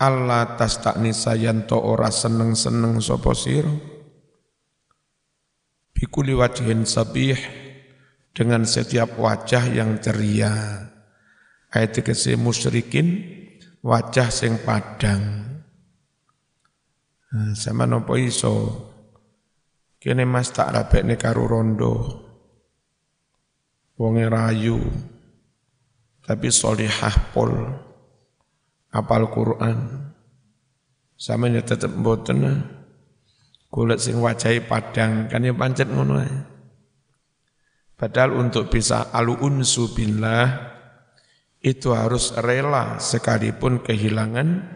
Allah 0.00 0.56
tastaknisa 0.56 1.36
yanto 1.36 1.76
ora 1.78 2.08
seneng-seneng 2.08 2.98
sapa 3.04 3.32
sira? 3.36 3.70
Bikuli 5.96 6.36
wajhin 6.36 6.84
sabih 6.84 7.65
dengan 8.36 8.68
setiap 8.68 9.16
wajah 9.16 9.64
yang 9.72 9.96
ceria. 9.96 10.84
Ayat 11.72 12.04
kese 12.04 12.36
musyrikin 12.36 13.24
wajah 13.80 14.28
sing 14.28 14.60
padang. 14.60 15.56
Nah, 17.32 17.56
sama 17.56 17.88
nopo 17.88 18.20
iso 18.20 18.52
kene 19.96 20.28
mas 20.28 20.52
tak 20.52 20.68
rabekne 20.76 21.16
karo 21.16 21.48
rondo. 21.48 21.94
Wonge 23.96 24.28
rayu 24.28 24.76
tapi 26.20 26.52
solihah 26.52 27.32
pol 27.32 27.56
apal 28.92 29.32
Quran. 29.32 30.12
Sama 31.16 31.48
tetep 31.48 31.88
mboten 31.96 32.60
kulit 33.72 34.04
sing 34.04 34.20
wajahi 34.20 34.68
padang 34.68 35.32
kan 35.32 35.40
ya 35.40 35.56
pancet 35.56 35.88
ngono 35.88 36.20
ae. 36.20 36.55
Padahal 37.96 38.36
untuk 38.36 38.68
bisa 38.68 39.08
al-unsu 39.08 39.96
billah 39.96 40.76
itu 41.64 41.96
harus 41.96 42.36
rela 42.36 43.00
sekalipun 43.00 43.80
kehilangan 43.80 44.68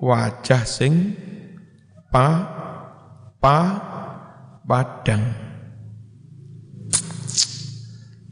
wajah 0.00 0.64
sing 0.64 1.12
pa 2.08 2.28
pa 3.36 3.58
padang. 4.64 5.28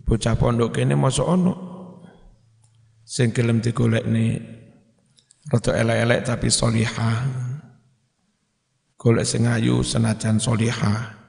Bocah 0.09 0.35
pondok 0.41 0.81
ini 0.81 0.97
masuk 0.97 1.27
ono 1.29 1.55
sing 3.05 3.37
gelem 3.37 3.61
digolekne 3.61 4.41
rada 5.53 5.77
elek-elek 5.77 6.21
tapi 6.25 6.49
solihah. 6.49 7.21
Golek 8.97 9.29
sing 9.29 9.45
ayu 9.45 9.85
senajan 9.85 10.41
solihah 10.41 11.26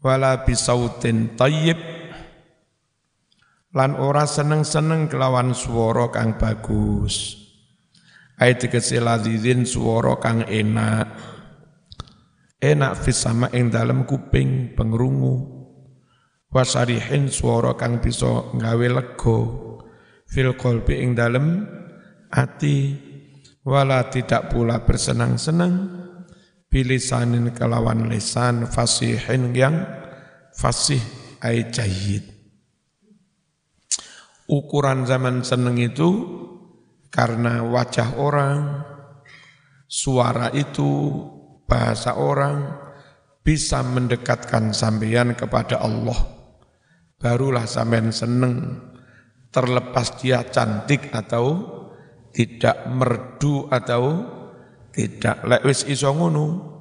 wala 0.00 0.44
bisautin 0.44 1.36
tayyib. 1.38 1.78
Lan 3.76 3.92
ora 4.00 4.24
seneng-seneng 4.24 5.12
kelawan 5.12 5.52
swara 5.52 6.08
kang 6.08 6.40
bagus. 6.40 7.36
Ayat 8.40 8.64
tegese 8.64 9.00
ladzin 9.04 9.68
swara 9.68 10.16
kang 10.16 10.48
enak. 10.48 11.12
Enak 12.56 12.92
fis 12.96 13.20
sama 13.20 13.52
ing 13.52 13.68
dalam 13.68 14.08
kuping 14.08 14.72
pengrungu. 14.72 15.52
Wasarihin 16.48 17.28
swara 17.28 17.76
kang 17.76 18.00
bisa 18.00 18.48
nggawe 18.56 18.86
lega. 18.96 19.40
Fil 20.24 20.56
qalbi 20.56 21.04
ing 21.04 21.12
dalam 21.12 21.68
ati. 22.32 22.96
Wala 23.60 24.08
tidak 24.08 24.54
pula 24.54 24.80
bersenang-senang 24.86 26.05
bilisanin 26.76 27.56
kelawan 27.56 28.12
lisan 28.12 28.68
fasihin 28.68 29.56
yang 29.56 29.80
fasih 30.52 31.00
ay 31.40 31.72
jahid. 31.72 32.20
Ukuran 34.44 35.08
zaman 35.08 35.40
seneng 35.40 35.80
itu 35.80 36.12
karena 37.08 37.64
wajah 37.64 38.20
orang, 38.20 38.84
suara 39.88 40.52
itu, 40.52 41.16
bahasa 41.64 42.20
orang 42.20 42.76
bisa 43.40 43.80
mendekatkan 43.80 44.76
sampeyan 44.76 45.32
kepada 45.32 45.80
Allah. 45.80 46.28
Barulah 47.16 47.64
sampeyan 47.64 48.12
seneng 48.12 48.84
terlepas 49.48 50.20
dia 50.20 50.44
cantik 50.44 51.08
atau 51.08 51.72
tidak 52.36 52.84
merdu 52.92 53.64
atau 53.72 54.35
tidak 54.96 55.44
lek 55.44 55.62
wis 55.68 55.84
iso 55.84 56.08
ngono 56.08 56.72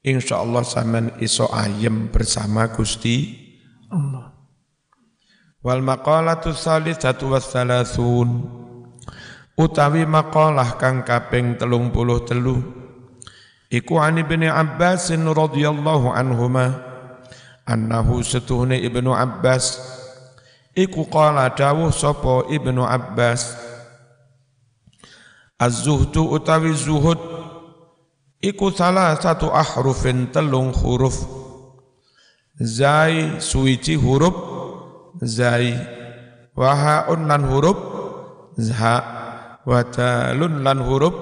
insyaallah 0.00 0.64
sampean 0.64 1.12
iso 1.20 1.44
ayem 1.52 2.08
bersama 2.08 2.72
Gusti 2.72 3.36
Allah. 3.92 4.32
Wal 5.60 5.84
maqalatu 5.84 6.56
salisatu 6.56 7.36
wassalasun 7.36 8.48
utawi 9.60 10.08
maqalah 10.08 10.80
kang 10.80 11.04
kaping 11.04 11.60
telung 11.60 11.92
puluh 11.92 12.24
telu 12.24 12.64
iku 13.68 14.00
ani 14.00 14.24
bin 14.24 14.48
Abbas 14.48 15.12
radhiyallahu 15.12 16.16
anhuma 16.16 16.80
annahu 17.68 18.24
setuhne 18.24 18.80
ibnu 18.80 19.12
Abbas 19.12 19.76
iku 20.72 21.04
qala 21.12 21.52
dawuh 21.52 21.92
sapa 21.92 22.48
ibnu 22.48 22.80
Abbas 22.80 23.52
az-zuhdu 25.60 26.24
utawi 26.24 26.72
zuhud 26.72 27.20
Iku 28.40 28.72
salah 28.72 29.20
satu 29.20 29.52
ahrufin 29.52 30.32
telung 30.32 30.72
huruf. 30.72 31.28
Zai 32.56 33.40
suici 33.40 33.96
huruf 33.96 34.36
Zai 35.20 35.76
Wahaun 36.56 37.28
lan 37.28 37.44
huruf 37.44 37.76
Zha 38.56 38.96
wa 39.64 39.80
dalun 39.84 40.60
lan 40.64 40.80
huruf 40.84 41.16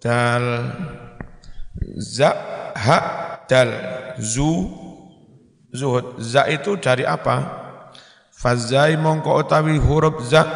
dal 0.00 0.72
za 2.00 2.32
ha 2.76 2.98
dal 3.44 3.70
zu 4.20 4.68
zuhud. 5.72 6.16
Za 6.20 6.48
itu 6.48 6.76
dari 6.80 7.04
apa? 7.04 7.60
Fazai 8.32 8.96
mongko 8.96 9.44
utawi 9.44 9.76
huruf 9.78 10.24
za 10.26 10.48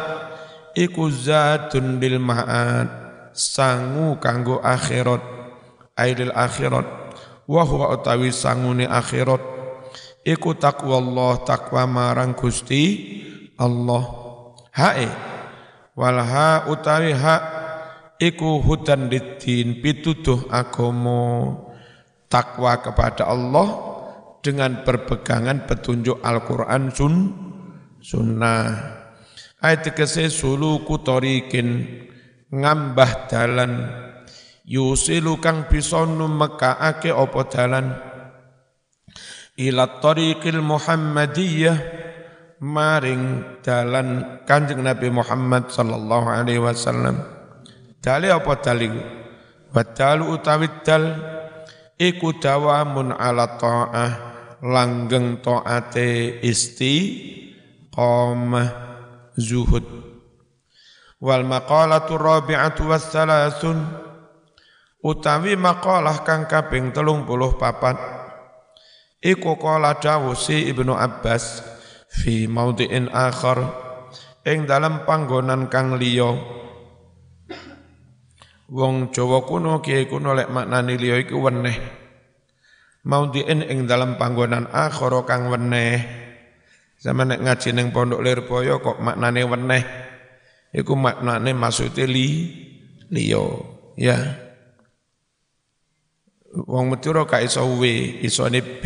iku 0.73 1.09
zatun 1.09 2.01
bil 2.01 2.17
ma'ad 2.21 2.89
sangu 3.33 4.17
kanggo 4.21 4.59
akhirat 4.61 5.36
ailil 5.97 6.31
akhirat. 6.31 6.85
Wa 7.49 7.65
huwa 7.65 7.97
utawi 7.97 8.29
sangune 8.29 8.85
akhirat. 8.85 9.41
Iku 10.21 10.55
takwa 10.55 11.01
Allah 11.01 11.31
takwa 11.43 11.83
marang 11.89 12.37
Gusti 12.37 12.83
Allah. 13.57 14.03
Hae. 14.71 15.09
Wal 15.97 16.21
ha 16.21 16.69
utawi 16.69 17.11
ha 17.17 17.35
iku 18.21 18.61
hudan 18.61 19.09
lidin 19.09 19.81
pituduh 19.81 20.45
agomo 20.53 21.57
takwa 22.29 22.77
kepada 22.85 23.25
Allah 23.25 23.67
dengan 24.45 24.85
berpegangan 24.85 25.65
petunjuk 25.65 26.21
Al-Quran 26.21 26.93
sun, 26.93 27.15
sunnah. 27.99 28.95
Ayat 29.57 29.89
tegese 29.89 30.29
suluku 30.29 31.01
torikin 31.01 31.83
ngambah 32.53 33.25
dalan 33.25 33.71
yusilu 34.67 35.39
kang 35.39 35.71
bisa 35.71 36.03
numekaake 36.03 37.15
apa 37.15 37.41
dalan? 37.47 37.87
Ila 39.57 40.03
tariqil 40.03 40.61
muhammadiyah 40.61 41.77
maring 42.61 43.57
dalan 43.63 44.41
Kanjeng 44.45 44.85
Nabi 44.85 45.09
Muhammad 45.09 45.73
sallallahu 45.73 46.27
alaihi 46.29 46.61
wasallam. 46.61 47.23
Dali 47.97 48.29
apa 48.29 48.53
dali 48.61 48.91
wadalu 49.73 50.37
utawi 50.37 50.69
dal 50.85 51.05
iku 51.97 52.37
dawamun 52.37 53.13
ala 53.13 53.57
ta'ah 53.57 54.11
langgeng 54.61 55.41
taate 55.41 56.37
isti 56.45 56.95
qamah 57.89 58.69
zuhud. 59.37 59.85
Wal 61.17 61.45
maqalatu 61.49 62.13
rabi'atu 62.13 62.93
wassalasun 62.93 64.06
utawi 65.07 65.55
maqalah 65.55 66.27
kang 66.27 66.51
kaping 66.51 66.91
34 66.91 68.19
Iku 69.17 69.57
qala 69.57 69.97
dawusi 69.97 70.69
Ibnu 70.69 70.93
Abbas 70.93 71.65
fi 72.11 72.45
maudhi'in 72.45 73.09
akhar 73.09 73.65
ing 74.45 74.69
dalam 74.69 75.09
panggonan 75.09 75.73
kang 75.73 75.97
liya. 75.97 76.37
Wong 78.67 79.09
Jawa 79.15 79.41
kuno 79.47 79.79
kiai 79.81 80.05
kuno 80.05 80.37
lek 80.37 80.53
maknani 80.53 81.01
liya 81.01 81.17
iku 81.23 81.39
weneh. 81.49 81.77
Maudhi'in 83.09 83.65
ing 83.65 83.89
dalam 83.89 84.21
panggonan 84.21 84.69
akhar 84.69 85.17
kang 85.25 85.49
weneh. 85.49 85.97
Sama 87.01 87.25
nek 87.25 87.41
ngaji 87.41 87.73
ning 87.73 87.89
pondok 87.89 88.21
Lirboyo 88.21 88.85
kok 88.85 89.01
maknane 89.01 89.41
weneh? 89.49 89.83
Iku 90.77 90.93
maknane 90.93 91.57
maksude 91.57 92.05
li 92.05 92.53
liya. 93.09 93.45
Ya 93.97 94.46
Wong 96.53 96.87
Madura 96.87 97.27
gak 97.27 97.43
iso 97.43 97.63
W, 97.77 97.83
isone 98.23 98.63
B. 98.63 98.83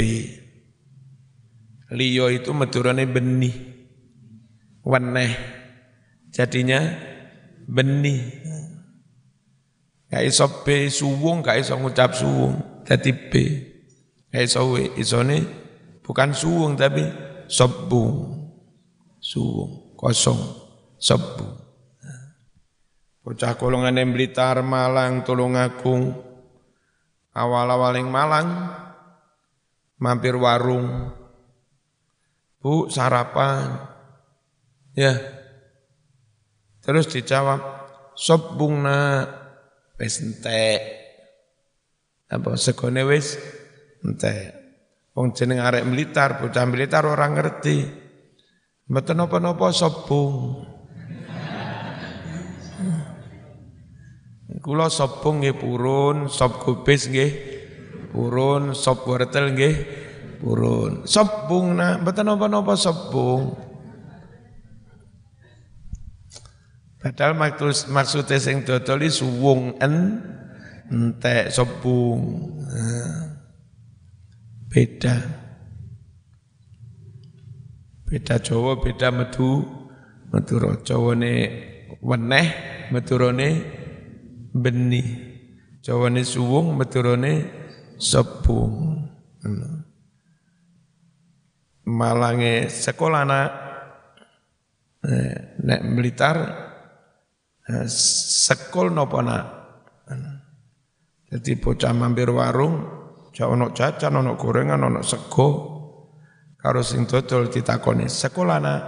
Liyo 1.94 2.32
itu 2.32 2.50
Madurane 2.56 3.06
benih. 3.06 3.54
Weneh. 4.82 5.34
Jadinya 6.34 6.82
benih. 7.68 8.42
Gak 10.10 10.24
iso 10.26 10.66
B 10.66 10.90
suwung, 10.90 11.46
gak 11.46 11.62
iso 11.62 11.78
ngucap 11.78 12.18
suwung. 12.18 12.84
Jadi 12.88 13.12
B. 13.14 13.34
Gak 14.34 14.44
iso 14.48 14.66
W, 14.74 14.98
isone 14.98 15.38
bukan 16.02 16.34
suwung 16.34 16.74
tapi 16.74 17.06
sobung. 17.46 18.42
Suwung, 19.22 19.94
kosong, 19.94 20.42
sobung. 20.98 21.62
Bocah 23.22 23.54
kolongan 23.54 24.02
Blitar, 24.10 24.66
Malang, 24.66 25.22
Tulungagung, 25.22 26.31
awal-awal 27.32 27.96
yang 27.96 28.12
Malang, 28.12 28.48
mampir 30.00 30.36
warung, 30.36 31.12
bu 32.60 32.88
sarapan, 32.92 33.88
ya, 34.94 35.16
terus 36.84 37.08
dijawab, 37.10 37.60
sop 38.16 38.56
bunga, 38.60 39.28
wis 40.00 40.20
entek, 40.22 40.82
apa 42.32 42.56
segone 42.56 43.04
wis 43.08 43.36
entek. 44.02 44.62
Wong 45.12 45.36
jeneng 45.36 45.60
arek 45.60 45.84
militar, 45.84 46.40
bocah 46.40 46.64
militar 46.64 47.04
orang 47.04 47.36
ngerti. 47.36 47.84
Mboten 48.88 49.20
napa-napa 49.20 49.76
sop 49.76 50.08
bung. 50.08 50.61
Kula 54.62 54.94
sopung 54.94 55.42
nggih 55.42 55.58
purun, 55.58 56.30
sop 56.30 56.62
kubis 56.62 57.10
nggih 57.10 57.32
purun, 58.14 58.78
sop 58.78 59.10
wortel 59.10 59.58
nggih 59.58 59.76
purun. 60.38 61.10
Sop 61.10 61.50
bungna, 61.50 61.98
mboten 61.98 62.30
napa-napa 62.30 62.78
sop. 62.78 63.10
Padahal 67.02 67.34
maksud 67.34 67.90
maksudnya 67.90 68.38
sing 68.38 68.62
dodol 68.62 69.02
suwung 69.10 69.82
en 69.82 70.22
entek 70.94 71.50
sop 71.50 71.82
bung. 71.82 72.54
Beda. 74.70 75.18
Beda 78.06 78.38
Jawa, 78.38 78.78
beda 78.78 79.10
Medu, 79.10 79.66
Madura. 80.30 80.78
Jawane 80.86 81.34
weneh, 82.04 82.48
Madurane 82.94 83.81
benih. 84.54 85.08
Jawane 85.82 86.22
suwung, 86.22 86.78
meturone 86.78 87.50
sepung. 87.98 89.02
Malange 91.82 92.70
sekolah 92.70 93.22
anak 93.26 93.50
eh, 95.02 95.58
nek 95.66 95.82
Blitar 95.98 96.38
eh, 97.66 97.88
sekol 97.90 98.94
nopo 98.94 99.20
nak. 99.26 99.46
Jadi 101.32 101.56
bocah 101.56 101.96
mampir 101.96 102.28
warung, 102.28 102.84
jauh 103.32 103.56
ono 103.56 103.72
jajan, 103.72 104.20
ono 104.20 104.36
gorengan, 104.36 104.84
ono 104.84 105.00
sego, 105.00 105.48
karo 106.60 106.84
sing 106.84 107.08
dodol 107.08 107.48
ditakoni, 107.48 108.12
sekolah 108.12 108.60
anak, 108.60 108.82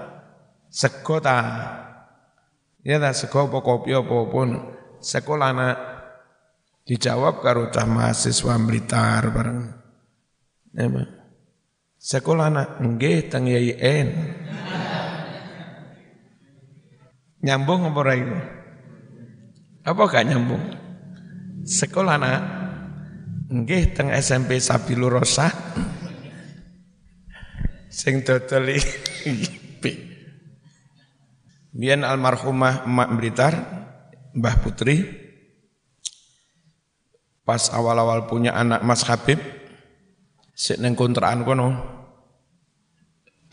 sego 0.67 1.23
ta? 1.23 1.39
Ya 2.83 2.99
ta 2.99 3.15
sego 3.15 3.47
apa 3.47 3.63
kopi 3.63 3.95
apa 3.95 4.27
pun 4.27 4.72
sekolah 5.03 5.47
anak 5.51 5.77
dijawab 6.87 7.43
karo 7.43 7.67
cah 7.67 7.83
mahasiswa 7.83 8.55
Blitar 8.63 9.23
bareng. 9.29 9.59
Ya, 10.73 10.87
sekolah 11.99 12.49
anak 12.49 12.69
nggih 12.79 13.27
teng 13.27 13.45
YIN. 13.45 14.07
nyambung 17.43 17.91
apa 17.91 17.99
ora 17.99 18.15
itu? 18.15 18.37
Apa 19.83 20.01
gak 20.07 20.25
nyambung? 20.31 20.63
Sekolah 21.67 22.15
anak 22.15 22.41
nggih 23.51 23.91
teng 23.91 24.09
SMP 24.15 24.63
Sabilur 24.63 25.19
Rosa. 25.19 25.51
Sing 27.91 28.23
dodol 28.25 28.73
iki. 28.73 29.91
Biyen 31.73 32.05
almarhumah 32.05 32.85
Emak 32.85 33.09
Blitar 33.17 33.82
Mbah 34.33 34.55
Putri 34.65 35.05
pas 37.45 37.69
awal-awal 37.69 38.25
punya 38.25 38.57
anak 38.57 38.81
Mas 38.81 39.05
Habib 39.05 39.37
sik 40.57 40.81
ning 40.81 40.97
kontrakan 40.97 41.45
kono 41.45 41.69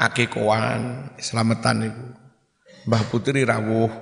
akikoan 0.01 1.13
selamatan 1.21 1.79
itu 1.85 2.07
Mbah 2.89 3.03
Putri 3.13 3.45
rawuh. 3.45 3.93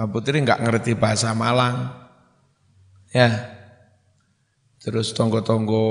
Mbah 0.00 0.08
Putri 0.08 0.40
enggak 0.40 0.64
ngerti 0.64 0.96
bahasa 0.96 1.36
Malang. 1.36 1.92
Ya. 3.12 3.52
Terus 4.80 5.14
tonggo-tonggo 5.14 5.84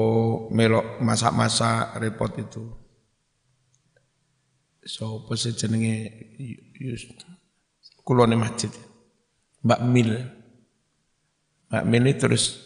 melok 0.51 0.99
masak-masak 0.99 1.95
repot 2.01 2.33
itu. 2.35 2.73
So 4.83 5.23
apa 5.23 5.37
jenenge? 5.37 6.09
Kulone 8.01 8.35
masjid 8.35 8.73
Mbak 9.61 9.81
Mil. 9.85 10.11
Mbak 11.69 11.83
Mil 11.85 12.03
ini 12.03 12.13
terus 12.17 12.59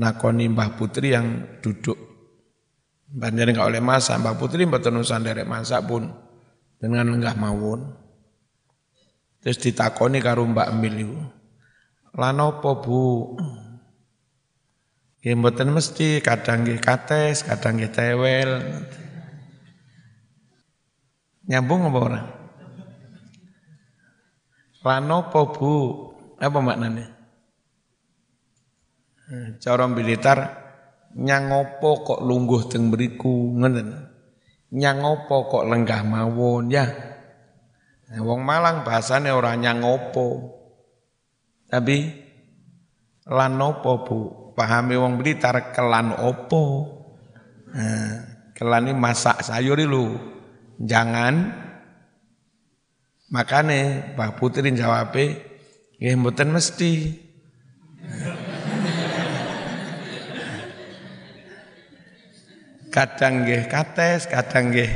nakoni 0.00 0.48
Mbah 0.48 0.74
Putri 0.80 1.12
yang 1.12 1.60
duduk. 1.60 1.96
Banyak 3.10 3.52
nggak 3.52 3.68
oleh 3.68 3.82
masak, 3.82 4.16
Mbak 4.22 4.36
Putri 4.38 4.64
mboten 4.64 4.96
nusan 4.96 5.26
derek 5.26 5.44
masak 5.44 5.84
pun 5.84 6.08
dengan 6.80 7.10
lenggah 7.12 7.36
mawon. 7.36 7.92
Terus 9.44 9.60
ditakoni 9.60 10.20
karo 10.20 10.44
Mbak 10.48 10.68
Mil 10.76 10.96
itu. 10.96 11.20
Lan 12.16 12.42
apa 12.42 12.70
Bu? 12.80 13.36
Mboten 15.20 15.68
mesti 15.76 16.24
kadang 16.24 16.64
nggih 16.64 16.80
kates, 16.80 17.44
kadang 17.44 17.76
nggih 17.76 17.92
tewel. 17.92 18.50
Nyambung 21.44 21.92
apa 21.92 21.98
ora? 21.98 22.22
Lan 24.80 25.12
apa 25.12 25.40
Bu? 25.50 26.09
Apa 26.40 26.58
maknanya? 26.58 27.12
Cara 29.60 29.84
militer 29.86 30.38
nyang 31.14 31.52
apa 31.52 31.90
kok 32.02 32.24
lungguh 32.24 32.66
teng 32.66 32.88
mriku 32.90 33.54
ngoten. 33.60 34.08
Nyang 34.74 34.98
apa 35.04 35.36
kok 35.46 35.68
lenggah 35.68 36.02
mawon 36.02 36.72
ya. 36.72 36.86
Wong 38.18 38.42
Malang 38.42 38.82
bahasane 38.82 39.30
ora 39.30 39.54
nyang 39.54 39.84
apa. 39.84 40.26
Tapi 41.70 41.96
lan 43.30 43.60
apa 43.60 43.92
Bu? 44.02 44.50
Pahami 44.58 44.98
wong 44.98 45.14
Blitar 45.20 45.70
kelan 45.70 46.10
apa? 46.16 46.64
Nah, 47.70 48.14
kelan 48.56 48.90
ini 48.90 48.98
masak 48.98 49.46
sayur 49.46 49.78
lu. 49.78 50.18
Jangan 50.82 51.54
makane 53.30 54.10
Pak 54.18 54.42
Putri 54.42 54.74
jawab 54.74 55.14
nggih 56.00 56.16
mboten 56.16 56.48
mesti. 56.56 56.92
kadang 62.90 63.46
nggih 63.46 63.70
kates, 63.70 64.26
kadang 64.26 64.74
nggih 64.74 64.90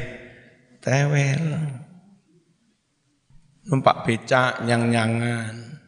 tewel. 0.82 1.44
Numpak 3.64 4.04
becak 4.04 4.60
nyang-nyangan. 4.66 5.80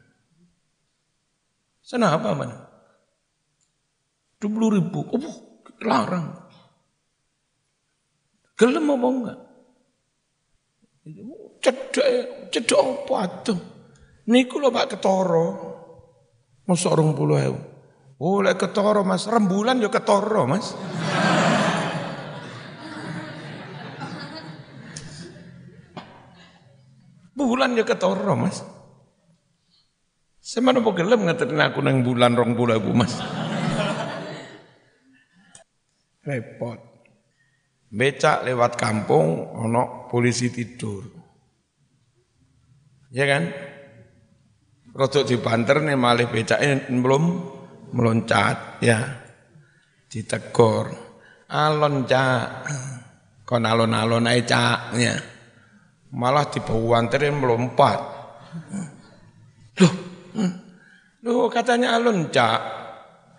Sana 1.85 2.17
apa 2.17 2.33
mana? 2.33 2.57
Dua 4.41 4.49
puluh 4.49 4.81
ribu, 4.81 5.05
oh, 5.05 5.37
larang. 5.85 6.33
Gelem 8.57 8.89
apa 8.89 9.07
enggak? 9.13 9.39
Cedek, 11.61 12.09
cedek 12.49 12.81
apa 12.81 13.19
tuh? 13.45 13.61
Niku 14.27 14.59
lho 14.59 14.75
Pak 14.75 14.99
Ketoro. 14.99 15.47
Puluh 16.67 17.39
ewu. 17.47 17.59
Oh, 18.17 18.41
lek 18.41 18.57
ketoro 18.57 19.05
mas, 19.05 19.29
rembulan 19.29 19.77
ya 19.77 19.93
ketoro 19.93 20.49
mas. 20.49 20.73
Bulan 27.37 27.77
ya 27.77 27.85
ketoro 27.85 28.35
mas. 28.35 28.65
Semana 30.41 30.81
mau 30.81 30.97
gelem 30.97 31.29
ngatain 31.29 31.61
aku 31.61 31.85
nang 31.85 32.01
bulan 32.01 32.33
rong 32.33 32.57
bulan 32.57 32.81
bu 32.81 32.91
mas. 32.97 33.21
Repot. 36.25 36.81
Becak 37.93 38.43
lewat 38.49 38.81
kampung, 38.81 39.55
ono 39.55 40.09
polisi 40.11 40.51
tidur. 40.51 41.05
Ya 43.13 43.29
kan? 43.29 43.76
Rodok 44.97 45.29
di 45.29 45.37
banter 45.37 45.85
nih 45.85 45.93
malih 45.93 46.33
becaknya 46.33 46.89
belum 46.89 47.25
meloncat 47.93 48.81
ya. 48.81 48.99
Ditegor. 50.09 50.89
Alon 51.53 52.09
cak. 52.09 52.47
Kon 53.47 53.63
alon-alon 53.63 54.27
aja 54.27 54.43
caknya 54.91 55.37
malah 56.17 56.47
dibawanterin 56.49 57.37
melompat. 57.37 57.99
Loh, 59.77 59.93
hmm. 60.39 60.53
loh 61.27 61.47
katanya 61.53 62.01
alun 62.01 62.33
cak, 62.33 62.61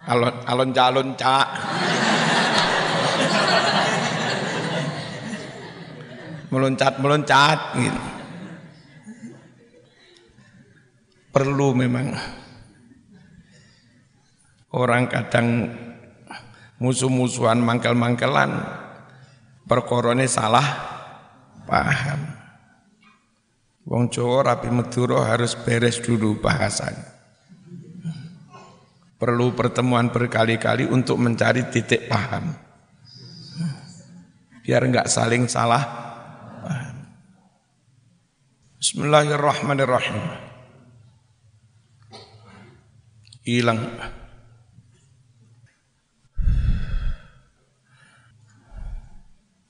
alon 0.06 0.36
alon 0.46 0.70
calon 0.76 1.10
cak. 1.16 1.48
meloncat 6.48 6.96
meloncat 7.04 7.60
gitu. 7.76 8.17
Perlu 11.38 11.70
memang 11.78 12.18
orang 14.74 15.06
kadang 15.06 15.70
musuh-musuhan 16.82 17.62
mangkel-mangkelan 17.62 18.58
perkorone 19.70 20.26
salah 20.26 20.66
paham. 21.70 22.26
Wong 23.86 24.10
Jawa 24.10 24.50
rapi 24.50 24.74
Madura 24.74 25.30
harus 25.30 25.54
beres 25.54 26.02
dulu 26.02 26.42
bahasanya. 26.42 27.06
Perlu 29.22 29.54
pertemuan 29.54 30.10
berkali-kali 30.10 30.90
untuk 30.90 31.22
mencari 31.22 31.70
titik 31.70 32.10
paham. 32.10 32.50
Biar 34.66 34.82
enggak 34.82 35.06
saling 35.06 35.46
salah 35.46 35.86
paham. 36.66 36.98
Bismillahirrahmanirrahim. 38.82 40.47
Hilang. 43.48 43.80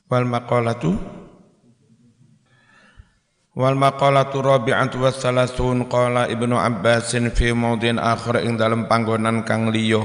Wal 0.09 0.25
maqalatu? 0.25 0.97
Wal 3.53 3.77
maqalatu 3.77 4.41
rabi'atu 4.41 4.97
wa 4.97 5.13
salasun 5.13 5.85
qala 5.85 6.25
Ibnu 6.25 6.57
Abbasin 6.57 7.29
fi 7.29 7.53
maudhin 7.53 8.01
akhir 8.01 8.49
ing 8.49 8.57
dalam 8.57 8.89
panggonan 8.89 9.45
kang 9.45 9.69
liya. 9.69 10.01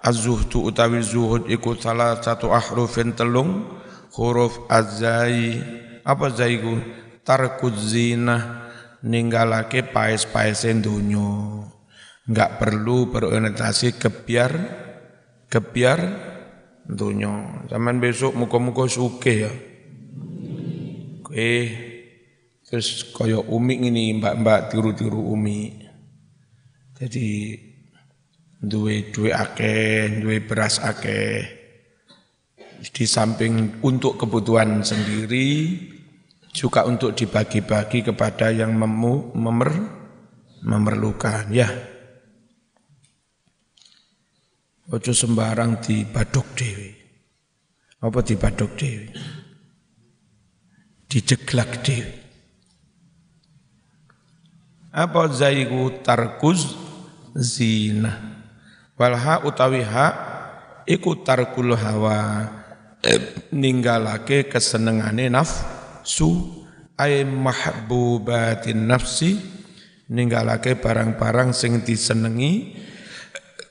Az-zuhdu 0.00 0.64
utawi 0.64 1.04
zuhud 1.04 1.52
iku 1.52 1.76
salah 1.76 2.24
satu 2.24 2.56
ahrufin 2.56 3.12
telung 3.12 3.68
huruf 4.16 4.64
azai 4.72 5.60
apa 6.08 6.32
zaiku 6.32 6.80
tarkuz 7.20 7.92
zina 7.92 8.64
ninggalake 9.04 9.92
paes-paese 9.92 10.72
donya 10.80 11.71
enggak 12.28 12.62
perlu 12.62 13.10
berorientasi 13.10 13.98
kebiar 13.98 14.52
kebiar 15.50 16.00
donya 16.86 17.64
zaman 17.70 17.98
besok 17.98 18.34
muka-muka 18.34 18.86
suke 18.90 19.34
ya 19.48 19.52
eh 21.32 21.92
Terus 22.72 23.12
kaya 23.12 23.36
umi 23.36 23.84
ini 23.84 24.16
mbak-mbak 24.16 24.72
tiru-tiru 24.72 25.28
umi. 25.28 25.76
Jadi 26.96 27.52
duwe 28.56 29.12
duwe 29.12 29.28
akeh, 29.28 30.24
duwe 30.24 30.40
beras 30.40 30.80
akeh. 30.80 31.44
Di 32.80 33.04
samping 33.04 33.84
untuk 33.84 34.16
kebutuhan 34.16 34.80
sendiri 34.80 35.76
juga 36.56 36.88
untuk 36.88 37.12
dibagi-bagi 37.12 38.08
kepada 38.08 38.48
yang 38.48 38.72
memu, 38.72 39.36
memer, 39.36 39.70
memerlukan 40.64 41.52
ya. 41.52 41.68
Ojo 44.90 45.14
sembarang 45.14 45.78
di 45.78 46.02
badok 46.02 46.58
dewi. 46.58 46.90
Apa 48.02 48.18
di 48.26 48.34
badok 48.34 48.72
dewi? 48.74 49.06
Dijeglak 51.06 51.86
dewi. 51.86 52.18
Apa 54.90 55.30
zaiku 55.30 56.02
tarkuz 56.02 56.74
zina. 57.38 58.42
Walha 58.98 59.46
utawi 59.46 59.86
ha 59.86 60.08
iku 60.84 61.22
tarkul 61.22 61.78
hawa 61.78 62.50
ninggalake 63.54 64.50
kesenengane 64.50 65.30
nafsu 65.30 66.62
ay 66.98 67.24
mahbubatin 67.24 68.84
nafsi 68.86 69.38
ninggalake 70.12 70.76
barang-barang 70.76 71.56
sing 71.56 71.82
disenengi 71.82 72.76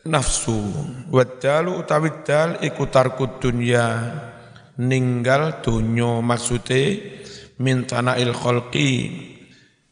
nafsu. 0.05 0.57
Wadalu 1.11 1.81
utawi 1.81 2.25
dal 2.25 2.57
iku 2.63 2.89
tarkud 2.89 3.41
dunya 3.41 4.15
ninggal 4.81 5.61
dunyo 5.61 6.23
maksude 6.25 7.13
min 7.61 7.85
tana'il 7.85 8.33
khalqi 8.33 8.91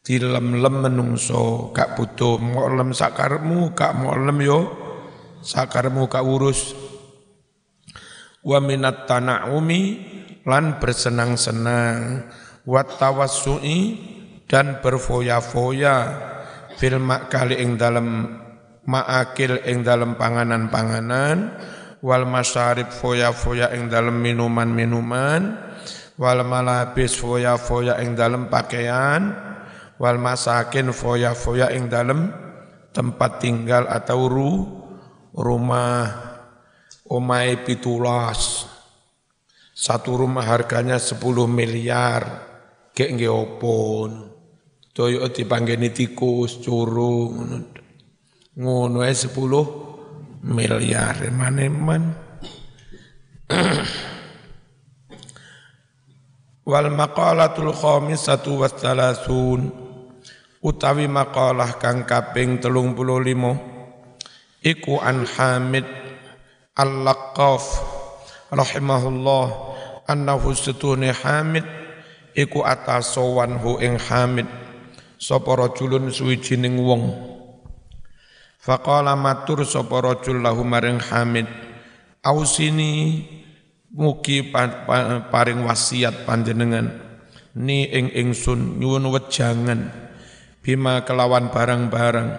dilem-lem 0.01 0.75
menungso 0.89 1.69
gak 1.75 1.93
butuh. 1.99 2.41
Lem 2.73 2.95
sakarmu 2.95 3.77
gak 3.77 3.93
lem 3.99 4.39
yo 4.41 4.59
sakarmu 5.45 6.09
gak 6.09 6.25
urus 6.25 6.73
wa 8.41 8.57
minat 8.63 9.05
tana'umi 9.05 9.81
lan 10.47 10.81
bersenang-senang. 10.81 12.25
Wa 12.65 12.85
tawassu'i 12.85 13.97
dan 14.49 14.81
berfoya-foya. 14.81 15.95
Fil 16.79 16.95
kali 17.27 17.59
ing 17.59 17.75
dalam 17.75 18.39
ma'akil 18.89 19.61
ing 19.69 19.85
dalam 19.85 20.17
panganan-panganan 20.17 21.37
wal 22.01 22.25
masyarib 22.25 22.89
foya-foya 22.89 23.69
ing 23.77 23.85
dalam 23.85 24.17
minuman-minuman 24.17 25.41
wal 26.17 26.41
malabis 26.41 27.13
foya-foya 27.21 28.01
ing 28.01 28.17
dalam 28.17 28.49
pakaian 28.49 29.29
wal 30.01 30.17
masakin 30.17 30.89
foya-foya 30.89 31.69
ing 31.75 31.85
dalem 31.85 32.33
tempat 32.89 33.43
tinggal 33.43 33.85
atau 33.85 34.25
ru, 34.25 34.51
rumah 35.37 36.07
omai 37.05 37.61
pitulas. 37.61 38.65
Satu 39.75 40.19
rumah 40.19 40.43
harganya 40.43 40.99
10 40.99 41.19
miliar 41.47 42.21
kayak 42.91 43.11
nggih 43.15 43.31
opon. 43.31 44.11
Toyo 44.91 45.23
dipanggeni 45.31 45.95
tikus 45.95 46.59
curung 46.59 47.63
ngono 48.59 49.07
ae 49.07 49.15
10 49.15 50.43
miliar. 50.43 51.15
Maneman 51.31 52.11
wal 56.67 56.91
maqalatul 56.91 57.71
khamisatu 57.71 58.59
wassalasun 58.59 59.71
utawi 60.59 61.07
maqalah 61.07 61.79
kang 61.79 62.03
kaping 62.03 62.59
35 62.59 62.99
iku 64.67 64.99
an 64.99 65.23
Hamid 65.23 65.87
Al-Laqqaf 66.75 67.63
rahimahullah 68.51 69.45
annahu 70.03 70.51
setune 70.51 71.15
Hamid 71.15 71.63
iku 72.35 72.67
atasowan 72.67 73.55
hu 73.63 73.79
ing 73.79 73.95
Hamid. 73.95 74.51
Sapa 75.19 75.51
rajulun 75.51 76.11
suwijining 76.15 76.79
wong 76.79 77.03
Faqala 78.59 79.15
matur 79.15 79.63
sapa 79.63 80.03
rajul 80.03 80.43
lahu 80.43 80.67
maring 80.67 80.99
Hamid 80.99 81.47
ausini 82.19 83.23
mugi 83.95 84.51
paring 85.31 85.63
wasiat 85.63 86.27
panjenengan. 86.27 87.07
Ni 87.55 87.87
ing 87.87 88.11
ingsun 88.11 88.75
nyuwun 88.83 89.07
wejangan. 89.15 90.11
Bima 90.59 91.07
kelawan 91.07 91.55
barang-barang 91.55 92.29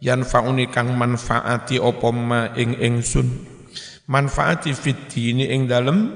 yan 0.00 0.24
fauni 0.24 0.72
kang 0.72 0.96
manfaati 0.96 1.76
apa 1.76 2.08
ma 2.08 2.56
ing 2.56 2.80
ingsun. 2.80 3.28
Manfaati 4.08 4.72
fit 4.72 5.12
dini 5.12 5.44
ing 5.44 5.68
dalem 5.68 6.08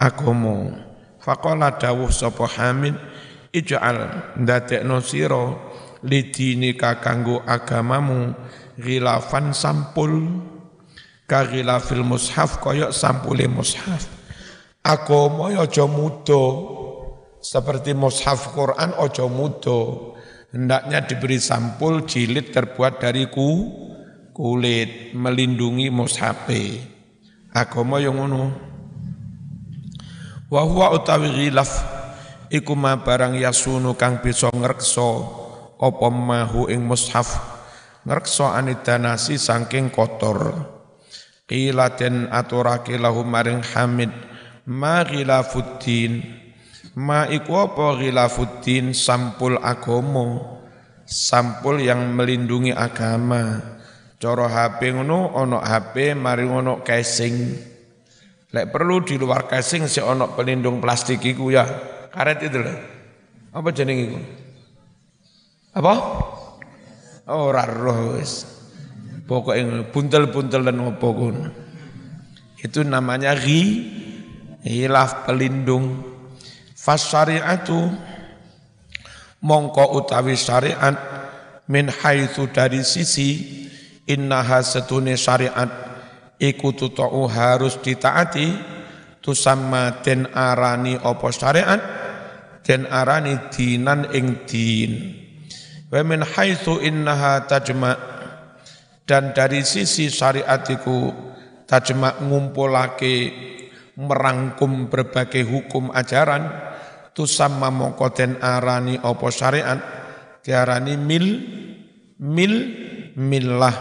agama. 0.00 0.80
Faqala 1.20 1.76
dawuh 1.76 2.08
sapa 2.08 2.48
hamid 2.56 2.96
ij'al 3.52 4.32
ndadekno 4.40 5.04
sira 5.04 5.44
lidini 6.02 6.72
kanggo 6.72 7.44
agamamu 7.44 8.32
ghilafan 8.78 9.50
sampul. 9.50 10.40
Ka 11.28 11.44
ghilafil 11.44 12.06
mushaf 12.06 12.62
kaya 12.62 12.88
sampule 12.94 13.44
mushaf. 13.50 14.08
Agama 14.80 15.52
aja 15.52 15.84
muda. 15.84 16.44
Seperti 17.42 17.92
mushaf 17.92 18.56
Quran 18.56 18.96
aja 18.96 19.26
muda. 19.28 20.14
Hendaknya 20.48 21.04
diberi 21.04 21.36
sampul 21.36 22.08
jilid 22.08 22.56
terbuat 22.56 23.04
dari 23.04 23.28
ku, 23.28 23.68
kulit 24.32 25.12
melindungi 25.12 25.92
mushafe. 25.92 26.80
Agama 27.52 28.00
yang 28.00 28.16
ngono. 28.16 28.56
Wa 30.48 30.64
huwa 30.64 30.96
utawi 30.96 31.28
ghilaf 31.28 31.68
iku 32.48 32.72
ma 32.72 32.96
barang 32.96 33.36
yasunu 33.36 33.92
kang 34.00 34.24
bisa 34.24 34.48
ngrekso 34.48 35.28
apa 35.76 36.08
mahu 36.08 36.72
ing 36.72 36.80
mushaf 36.88 37.57
ngrekso 38.06 38.46
anidanasi 38.46 39.40
saking 39.40 39.90
kotor 39.90 40.54
qila 41.48 41.94
den 41.96 42.28
aturake 42.28 42.94
lahu 43.00 43.24
maring 43.24 43.64
hamid 43.64 44.12
ma 44.68 45.02
ghilafuddin 45.02 46.38
Ma 46.98 47.30
iku 47.30 47.62
apa 47.62 47.94
ghilafuddin 47.94 48.90
sampul 48.90 49.54
agama, 49.62 50.58
sampul 51.06 51.78
yang 51.78 52.10
melindungi 52.10 52.74
agama. 52.74 53.62
Coro 54.18 54.50
HP 54.50 54.98
ngono 54.98 55.30
ono 55.38 55.62
HP 55.62 56.18
mari 56.18 56.42
ono 56.42 56.82
casing. 56.82 57.54
Lek 58.50 58.74
perlu 58.74 59.06
di 59.06 59.14
luar 59.14 59.46
casing 59.46 59.86
si 59.86 60.02
ono 60.02 60.34
pelindung 60.34 60.82
plastik 60.82 61.22
iku 61.22 61.54
ya. 61.54 61.62
Karet 62.10 62.50
itu 62.50 62.58
lah. 62.58 62.74
Apa 63.54 63.70
jeneng 63.70 63.98
iku? 64.02 64.18
Apa? 65.78 65.94
Ora 67.28 67.68
roh 67.68 68.16
wis. 68.16 68.48
Pokoke 69.28 69.60
buntel-buntel 69.92 70.64
dan 70.64 70.80
opo 70.80 71.12
Itu 72.56 72.80
namanya 72.80 73.36
ghi, 73.36 73.84
hilaf 74.64 75.28
pelindung. 75.28 76.00
Fasyari'atu 76.72 77.92
mongko 79.44 80.00
utawi 80.00 80.32
syariat 80.40 80.96
min 81.68 81.92
haitsu 81.92 82.48
dari 82.48 82.80
sisi 82.80 83.60
innaha 84.08 84.64
setune 84.64 85.12
syariat 85.20 85.68
iku 86.40 86.72
tutau 86.72 87.28
harus 87.28 87.76
ditaati 87.84 88.56
tusamma 89.20 90.00
den 90.00 90.32
arani 90.32 90.96
apa 90.96 91.28
syariat 91.28 91.80
den 92.64 92.88
arani 92.88 93.52
dinan 93.52 94.08
ing 94.16 94.48
din 94.48 94.92
wa 95.88 96.00
min 96.04 96.20
haitsu 96.24 96.80
innaha 96.84 97.48
tajma. 97.48 97.96
Dan 99.08 99.32
dari 99.32 99.64
sisi 99.64 100.12
syariat 100.12 100.60
iku 100.68 101.08
tajma 101.64 102.20
ngumpulake 102.20 103.32
merangkum 103.96 104.92
berbagai 104.92 105.48
hukum 105.48 105.88
ajaran 105.96 106.44
tusamma 107.16 107.72
mongko 107.72 108.12
den 108.12 108.36
arani 108.38 109.00
apa 109.00 109.26
syariat 109.32 109.80
diarani 110.44 111.00
mil 111.00 111.26
mil 112.20 112.54
millah. 113.16 113.76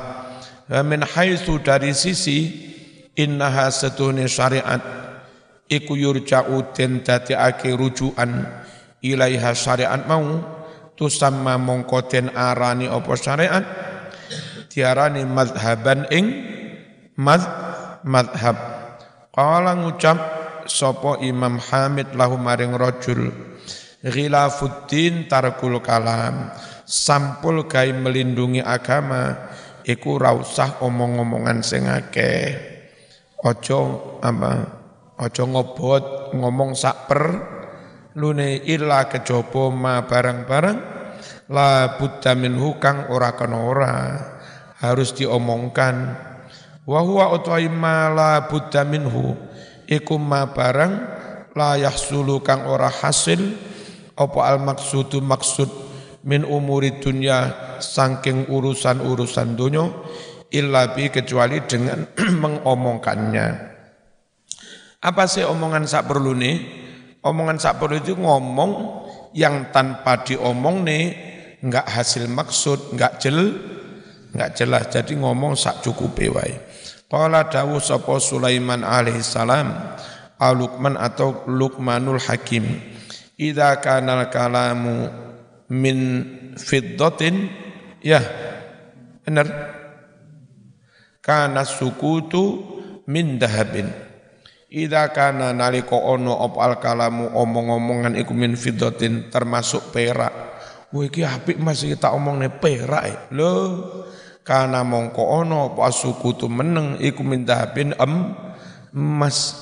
Wa 0.72 0.80
min 0.88 1.04
haitsu 1.04 1.60
dari 1.60 1.92
sisi 1.92 2.68
innaha 3.20 3.68
satune 3.68 4.32
syariat 4.32 4.80
iku 5.68 5.92
yurja'u 6.00 6.72
den 6.72 7.04
dadiake 7.04 7.76
rujukan 7.76 8.48
ilaiha 9.04 9.52
syariat 9.52 10.08
mau 10.08 10.56
tusamma 10.98 11.62
mongko 11.62 12.10
den 12.10 12.34
arani 12.34 12.90
apa 12.90 13.14
syariat? 13.14 13.66
Diarani 14.68 15.24
madhaban 15.24 16.10
ing 16.10 16.26
mad 17.18 17.42
madhab 18.02 18.58
qala 19.34 19.74
ngucap 19.78 20.18
sopo 20.66 21.18
Imam 21.24 21.62
Hamid 21.62 22.14
lahu 22.14 22.38
maring 22.38 22.76
rajul 22.76 23.32
ghilafuddin 24.06 25.26
tarkul 25.26 25.82
kalam 25.82 26.52
sampul 26.86 27.66
gai 27.66 27.90
melindungi 27.96 28.62
agama 28.62 29.50
iku 29.88 30.20
rausah 30.20 30.84
omong-omongan 30.84 31.64
sing 31.64 31.88
akeh. 31.88 32.76
Ojo 33.42 33.80
apa? 34.20 34.54
Ojo 35.18 35.44
ngobot 35.50 36.36
ngomong 36.38 36.78
sak 36.78 37.10
per 37.10 37.24
lune 38.18 38.66
illa 38.66 39.06
kejopo 39.06 39.70
ma 39.70 40.02
barang-barang 40.02 40.78
la 41.54 42.02
buddha 42.02 42.34
minhu 42.34 42.82
kang 42.82 43.14
ora 43.14 43.38
kena 43.38 43.62
ora 43.62 43.94
harus 44.82 45.14
diomongkan. 45.14 46.18
Wa 46.88 47.04
huwa 47.04 47.30
utwa 47.36 47.62
la 48.10 48.50
buddha 48.50 48.82
minhu 48.88 49.38
iku 49.86 50.18
ma 50.18 50.50
barang 50.50 50.94
la 51.54 51.78
yahsulu 51.78 52.42
kang 52.42 52.66
ora 52.66 52.90
hasil 52.90 53.54
apa 54.18 54.40
al 54.50 54.66
maksudu 54.66 55.22
maksud 55.22 55.70
min 56.26 56.42
umuri 56.42 56.98
dunya 56.98 57.54
saking 57.78 58.50
urusan-urusan 58.50 59.54
dunya 59.54 59.86
illa 60.50 60.96
bi 60.96 61.14
kecuali 61.14 61.62
dengan 61.70 62.08
mengomongkannya. 62.44 63.48
Apa 64.98 65.30
sih 65.30 65.46
omongan 65.46 65.86
sak 65.86 66.10
perlu 66.10 66.34
nih 66.34 66.87
omongan 67.28 67.60
sak 67.60 67.84
itu 67.92 68.16
ngomong 68.16 68.72
yang 69.36 69.70
tanpa 69.76 70.24
diomong 70.24 70.88
nih 70.88 71.04
nggak 71.62 71.88
hasil 71.88 72.32
maksud 72.32 72.96
nggak 72.96 73.14
jel 73.20 73.54
nggak 74.32 74.52
jelas. 74.56 74.88
Jadi 74.88 75.20
ngomong 75.20 75.60
sak 75.60 75.84
cukup 75.84 76.16
wae. 76.34 76.56
Qala 77.08 77.48
dawu 77.48 77.80
sapa 77.80 78.20
Sulaiman 78.20 78.84
alaihi 78.84 79.24
salam 79.24 79.72
Al-Luqman 80.38 81.00
atau 81.00 81.48
Luqmanul 81.48 82.20
Hakim 82.20 82.68
Idza 83.40 83.80
kana 83.80 84.28
kalamu 84.28 85.08
min 85.70 85.98
fiddatin 86.58 87.48
ya 88.02 88.20
benar. 89.24 89.48
Kana 91.22 91.68
sukutu 91.68 92.64
min 93.08 93.36
dahabin 93.38 94.07
Idza 94.68 95.16
kana 95.16 95.56
nalika 95.56 95.96
ono 95.96 96.36
op 96.44 96.60
al 96.60 96.76
kalamu 96.84 97.32
omong-omongan 97.32 98.20
iku 98.20 98.36
min 98.36 98.52
termasuk 99.32 99.96
perak. 99.96 100.34
Wah 100.92 101.04
iki 101.08 101.24
apik 101.24 101.56
masih 101.56 101.96
tak 101.96 102.12
omongne 102.12 102.52
perak. 102.52 103.04
E. 103.08 103.14
Lho, 103.32 103.54
karena 104.44 104.84
mongko 104.84 105.24
ono 105.24 105.72
pasuku 105.72 106.36
tu 106.36 106.52
meneng 106.52 107.00
iku 107.00 107.24
mindahabin 107.24 107.96
em 107.96 108.36
emas. 108.92 109.56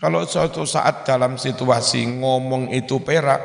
Kalau 0.00 0.24
suatu 0.24 0.64
saat 0.64 1.04
dalam 1.04 1.36
situasi 1.36 2.08
ngomong 2.24 2.72
itu 2.72 3.04
perak, 3.04 3.40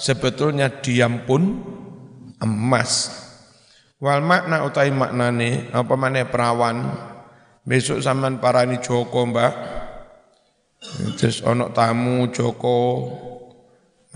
sebetulnya 0.00 0.72
diam 0.72 1.20
pun 1.28 1.60
emas. 2.40 3.12
Wal 4.00 4.24
makna 4.24 4.64
utai 4.64 4.88
maknane 4.88 5.68
apa 5.68 5.94
mana 6.00 6.24
perawan 6.24 6.96
besok 7.64 8.00
zaman 8.00 8.40
parani 8.40 8.80
Joko 8.80 9.24
Mbak 9.24 9.52
terus 11.16 11.40
ono 11.42 11.72
tamu 11.72 12.28
Joko 12.30 12.78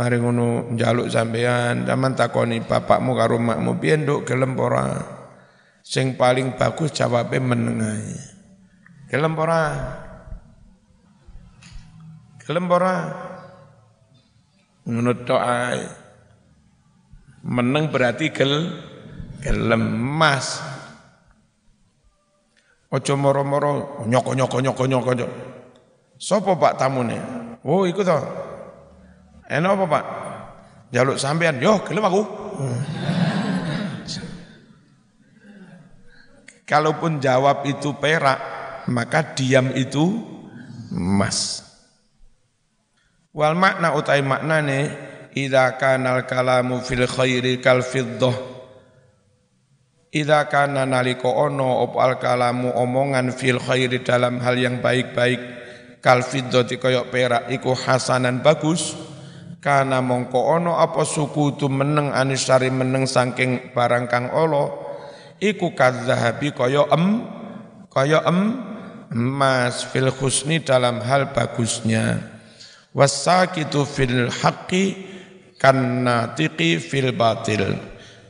mari 0.01 0.17
ngono 0.17 0.73
njaluk 0.73 1.13
sampean 1.13 1.85
zaman 1.85 2.17
takoni 2.17 2.65
bapakmu 2.65 3.13
karo 3.13 3.37
makmu 3.37 3.77
piye 3.77 4.01
nduk? 4.01 4.25
Gelem 4.25 4.57
ora? 4.57 4.97
Sing 5.81 6.17
paling 6.17 6.57
bagus 6.57 6.93
jawabe 6.93 7.41
menengai 7.41 8.17
gelem 9.11 9.35
ora? 9.37 9.63
Gelem 12.47 12.67
ora? 12.71 12.95
Ngono 14.87 15.11
tok 15.27 15.43
meneng 17.45 17.93
berarti 17.93 18.33
gel 18.33 18.53
gelem 19.41 19.83
emas. 19.97 20.63
Ojo 22.91 23.15
moro-moro 23.15 24.03
nyoko 24.11 24.35
nyoko 24.35 24.59
nyoko 24.59 24.85
nyoko 24.87 25.11
nyoko. 25.15 25.50
Sopo 26.21 26.53
Pak 26.61 26.77
tamune? 26.77 27.17
Oh, 27.65 27.89
ikut 27.89 28.05
toh. 28.05 28.21
Enak 29.49 29.73
apa 29.73 29.85
Pak? 29.89 30.05
Jaluk 30.93 31.17
sampean, 31.17 31.57
yo 31.65 31.81
gelem 31.81 32.05
aku. 32.05 32.21
Kalaupun 36.71 37.25
jawab 37.25 37.65
itu 37.65 37.97
perak, 37.97 38.37
maka 38.93 39.33
diam 39.33 39.73
itu 39.73 40.21
emas. 40.93 41.65
Wal 43.33 43.57
makna 43.57 43.97
utai 43.97 44.21
maknane 44.21 44.93
idza 45.33 45.81
kanal 45.81 46.29
kalamu 46.29 46.85
fil 46.85 47.07
khairi 47.09 47.63
kal 47.63 47.81
fiddah 47.81 48.51
Ida 50.11 50.51
kana 50.51 50.83
naliko 50.91 51.31
ono 51.31 51.87
opal 51.87 52.19
kalamu 52.19 52.75
omongan 52.75 53.31
fil 53.31 53.63
khairi 53.63 54.03
dalam 54.03 54.43
hal 54.43 54.59
yang 54.59 54.83
baik-baik 54.83 55.39
kal 56.01 56.25
fiddati 56.25 56.81
koyok 56.81 57.13
perak 57.13 57.45
iku 57.53 57.77
hasanan 57.77 58.41
bagus 58.41 58.97
kana 59.61 60.01
mongko 60.01 60.57
ono 60.57 60.81
apa 60.81 61.05
suku 61.05 61.61
tu 61.61 61.69
meneng 61.69 62.13
anisari 62.13 62.73
meneng 62.73 63.05
saking 63.05 63.77
barang 63.77 64.09
kang 64.09 64.33
olo 64.33 64.91
iku 65.41 65.77
kadzahabi 65.77 66.57
koyok 66.57 66.89
em 66.97 67.05
koyok 67.93 68.25
em 68.25 68.41
emas 69.13 69.85
fil 69.89 70.09
husni 70.09 70.65
dalam 70.65 71.05
hal 71.05 71.37
bagusnya 71.37 72.25
wasakitu 72.97 73.85
fil 73.85 74.33
haqqi 74.33 74.97
kan 75.61 75.77
natiqi 76.09 76.81
fil 76.81 77.13
batil 77.13 77.77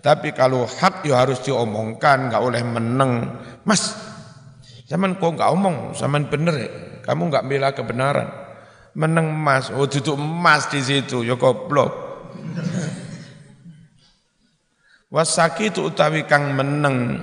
tapi 0.01 0.33
kalau 0.33 0.65
hak 0.65 1.05
ya 1.05 1.21
harus 1.21 1.45
diomongkan, 1.45 2.33
nggak 2.33 2.41
oleh 2.41 2.65
meneng. 2.65 3.37
Mas, 3.69 3.93
zaman 4.89 5.21
kok 5.21 5.37
nggak 5.37 5.53
omong, 5.53 5.93
zaman 5.93 6.25
bener 6.25 6.57
ya. 6.57 6.71
Kamu 7.11 7.27
nggak 7.27 7.47
bela 7.51 7.75
kebenaran. 7.75 8.31
Meneng 8.95 9.35
mas, 9.35 9.75
oh 9.75 9.91
duduk 9.91 10.15
emas 10.15 10.71
di 10.71 10.79
situ, 10.79 11.27
ya 11.27 11.35
goblok. 11.35 11.91
Wasaki 15.11 15.75
itu 15.75 15.91
utawi 15.91 16.23
kang 16.23 16.55
meneng 16.55 17.19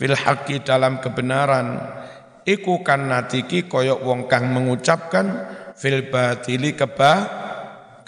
fil 0.00 0.16
haqi 0.16 0.64
dalam 0.64 0.96
kebenaran 1.04 1.76
iku 2.48 2.80
kan 2.80 3.04
natiki 3.04 3.68
koyok 3.68 4.00
wong 4.00 4.20
kang 4.32 4.48
mengucapkan 4.48 5.44
fil 5.76 6.08
batili 6.08 6.72
keba 6.72 7.12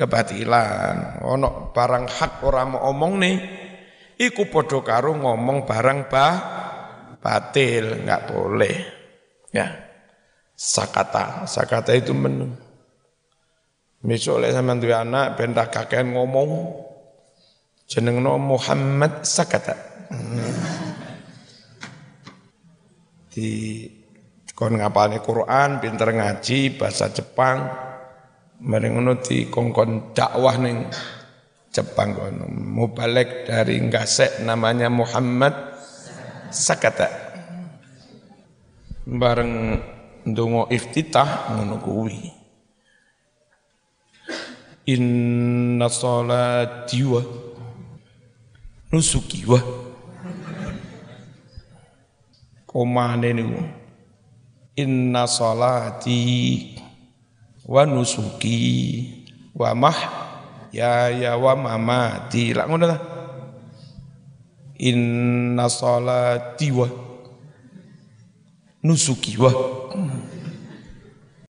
kebatilan 0.00 1.20
ono 1.20 1.68
barang 1.76 2.04
hak 2.08 2.32
orang 2.48 2.66
mau 2.72 2.88
omong 2.96 3.12
nih 3.20 3.36
iku 4.24 4.48
padha 4.48 4.80
karo 4.80 5.12
ngomong 5.20 5.68
barang 5.68 5.98
bah 6.08 6.34
batil, 7.24 8.04
nggak 8.04 8.22
boleh. 8.28 8.76
Ya. 9.48 9.83
Sakata, 10.54 11.50
sakata 11.50 11.90
itu 11.94 12.14
meneng. 12.14 12.54
Besok 14.04 14.38
oleh 14.38 14.52
sama 14.52 14.76
tuh 14.76 14.92
anak 14.92 15.34
benda 15.34 15.66
kakek 15.66 16.04
ngomong 16.04 16.76
jeneng 17.88 18.20
no 18.20 18.36
Muhammad 18.36 19.24
Sakata. 19.24 19.74
Di 23.32 23.50
kon 24.52 24.78
ngapalne 24.78 25.18
Quran, 25.24 25.80
pinter 25.82 26.12
ngaji 26.14 26.78
bahasa 26.78 27.10
Jepang, 27.10 27.64
mereka 28.62 28.92
ngono 28.94 29.18
di 29.24 29.48
kongkon 29.48 30.14
dakwah 30.14 30.56
neng 30.60 30.86
Jepang 31.74 32.14
kono. 32.14 32.46
Mubalek 32.46 33.50
dari 33.50 33.82
Ngasek 33.82 34.46
namanya 34.46 34.86
Muhammad 34.92 35.80
Sakata. 36.52 37.10
Bareng 39.04 39.82
ndonga 40.26 40.72
iftitah 40.74 41.52
ngono 41.52 41.76
kuwi. 41.76 42.32
Inna 44.84 45.88
salati 45.88 47.04
wa 47.04 47.22
nusuki 48.92 49.44
wa. 49.46 49.60
Komane 52.66 53.32
niku 53.32 53.62
inna 54.76 55.26
salati 55.26 56.74
wa 57.66 57.86
nusuki 57.86 58.58
wa 59.54 59.74
mah 59.74 59.98
ya 60.72 61.08
ya 61.08 61.36
wa 61.36 61.56
mamati. 61.56 62.54
Lak 62.54 62.66
ngono 62.68 62.86
ta 62.90 62.98
inna 64.78 65.70
salati 65.70 66.68
wa 66.74 66.88
nusuki 68.84 69.36
wa 69.42 69.52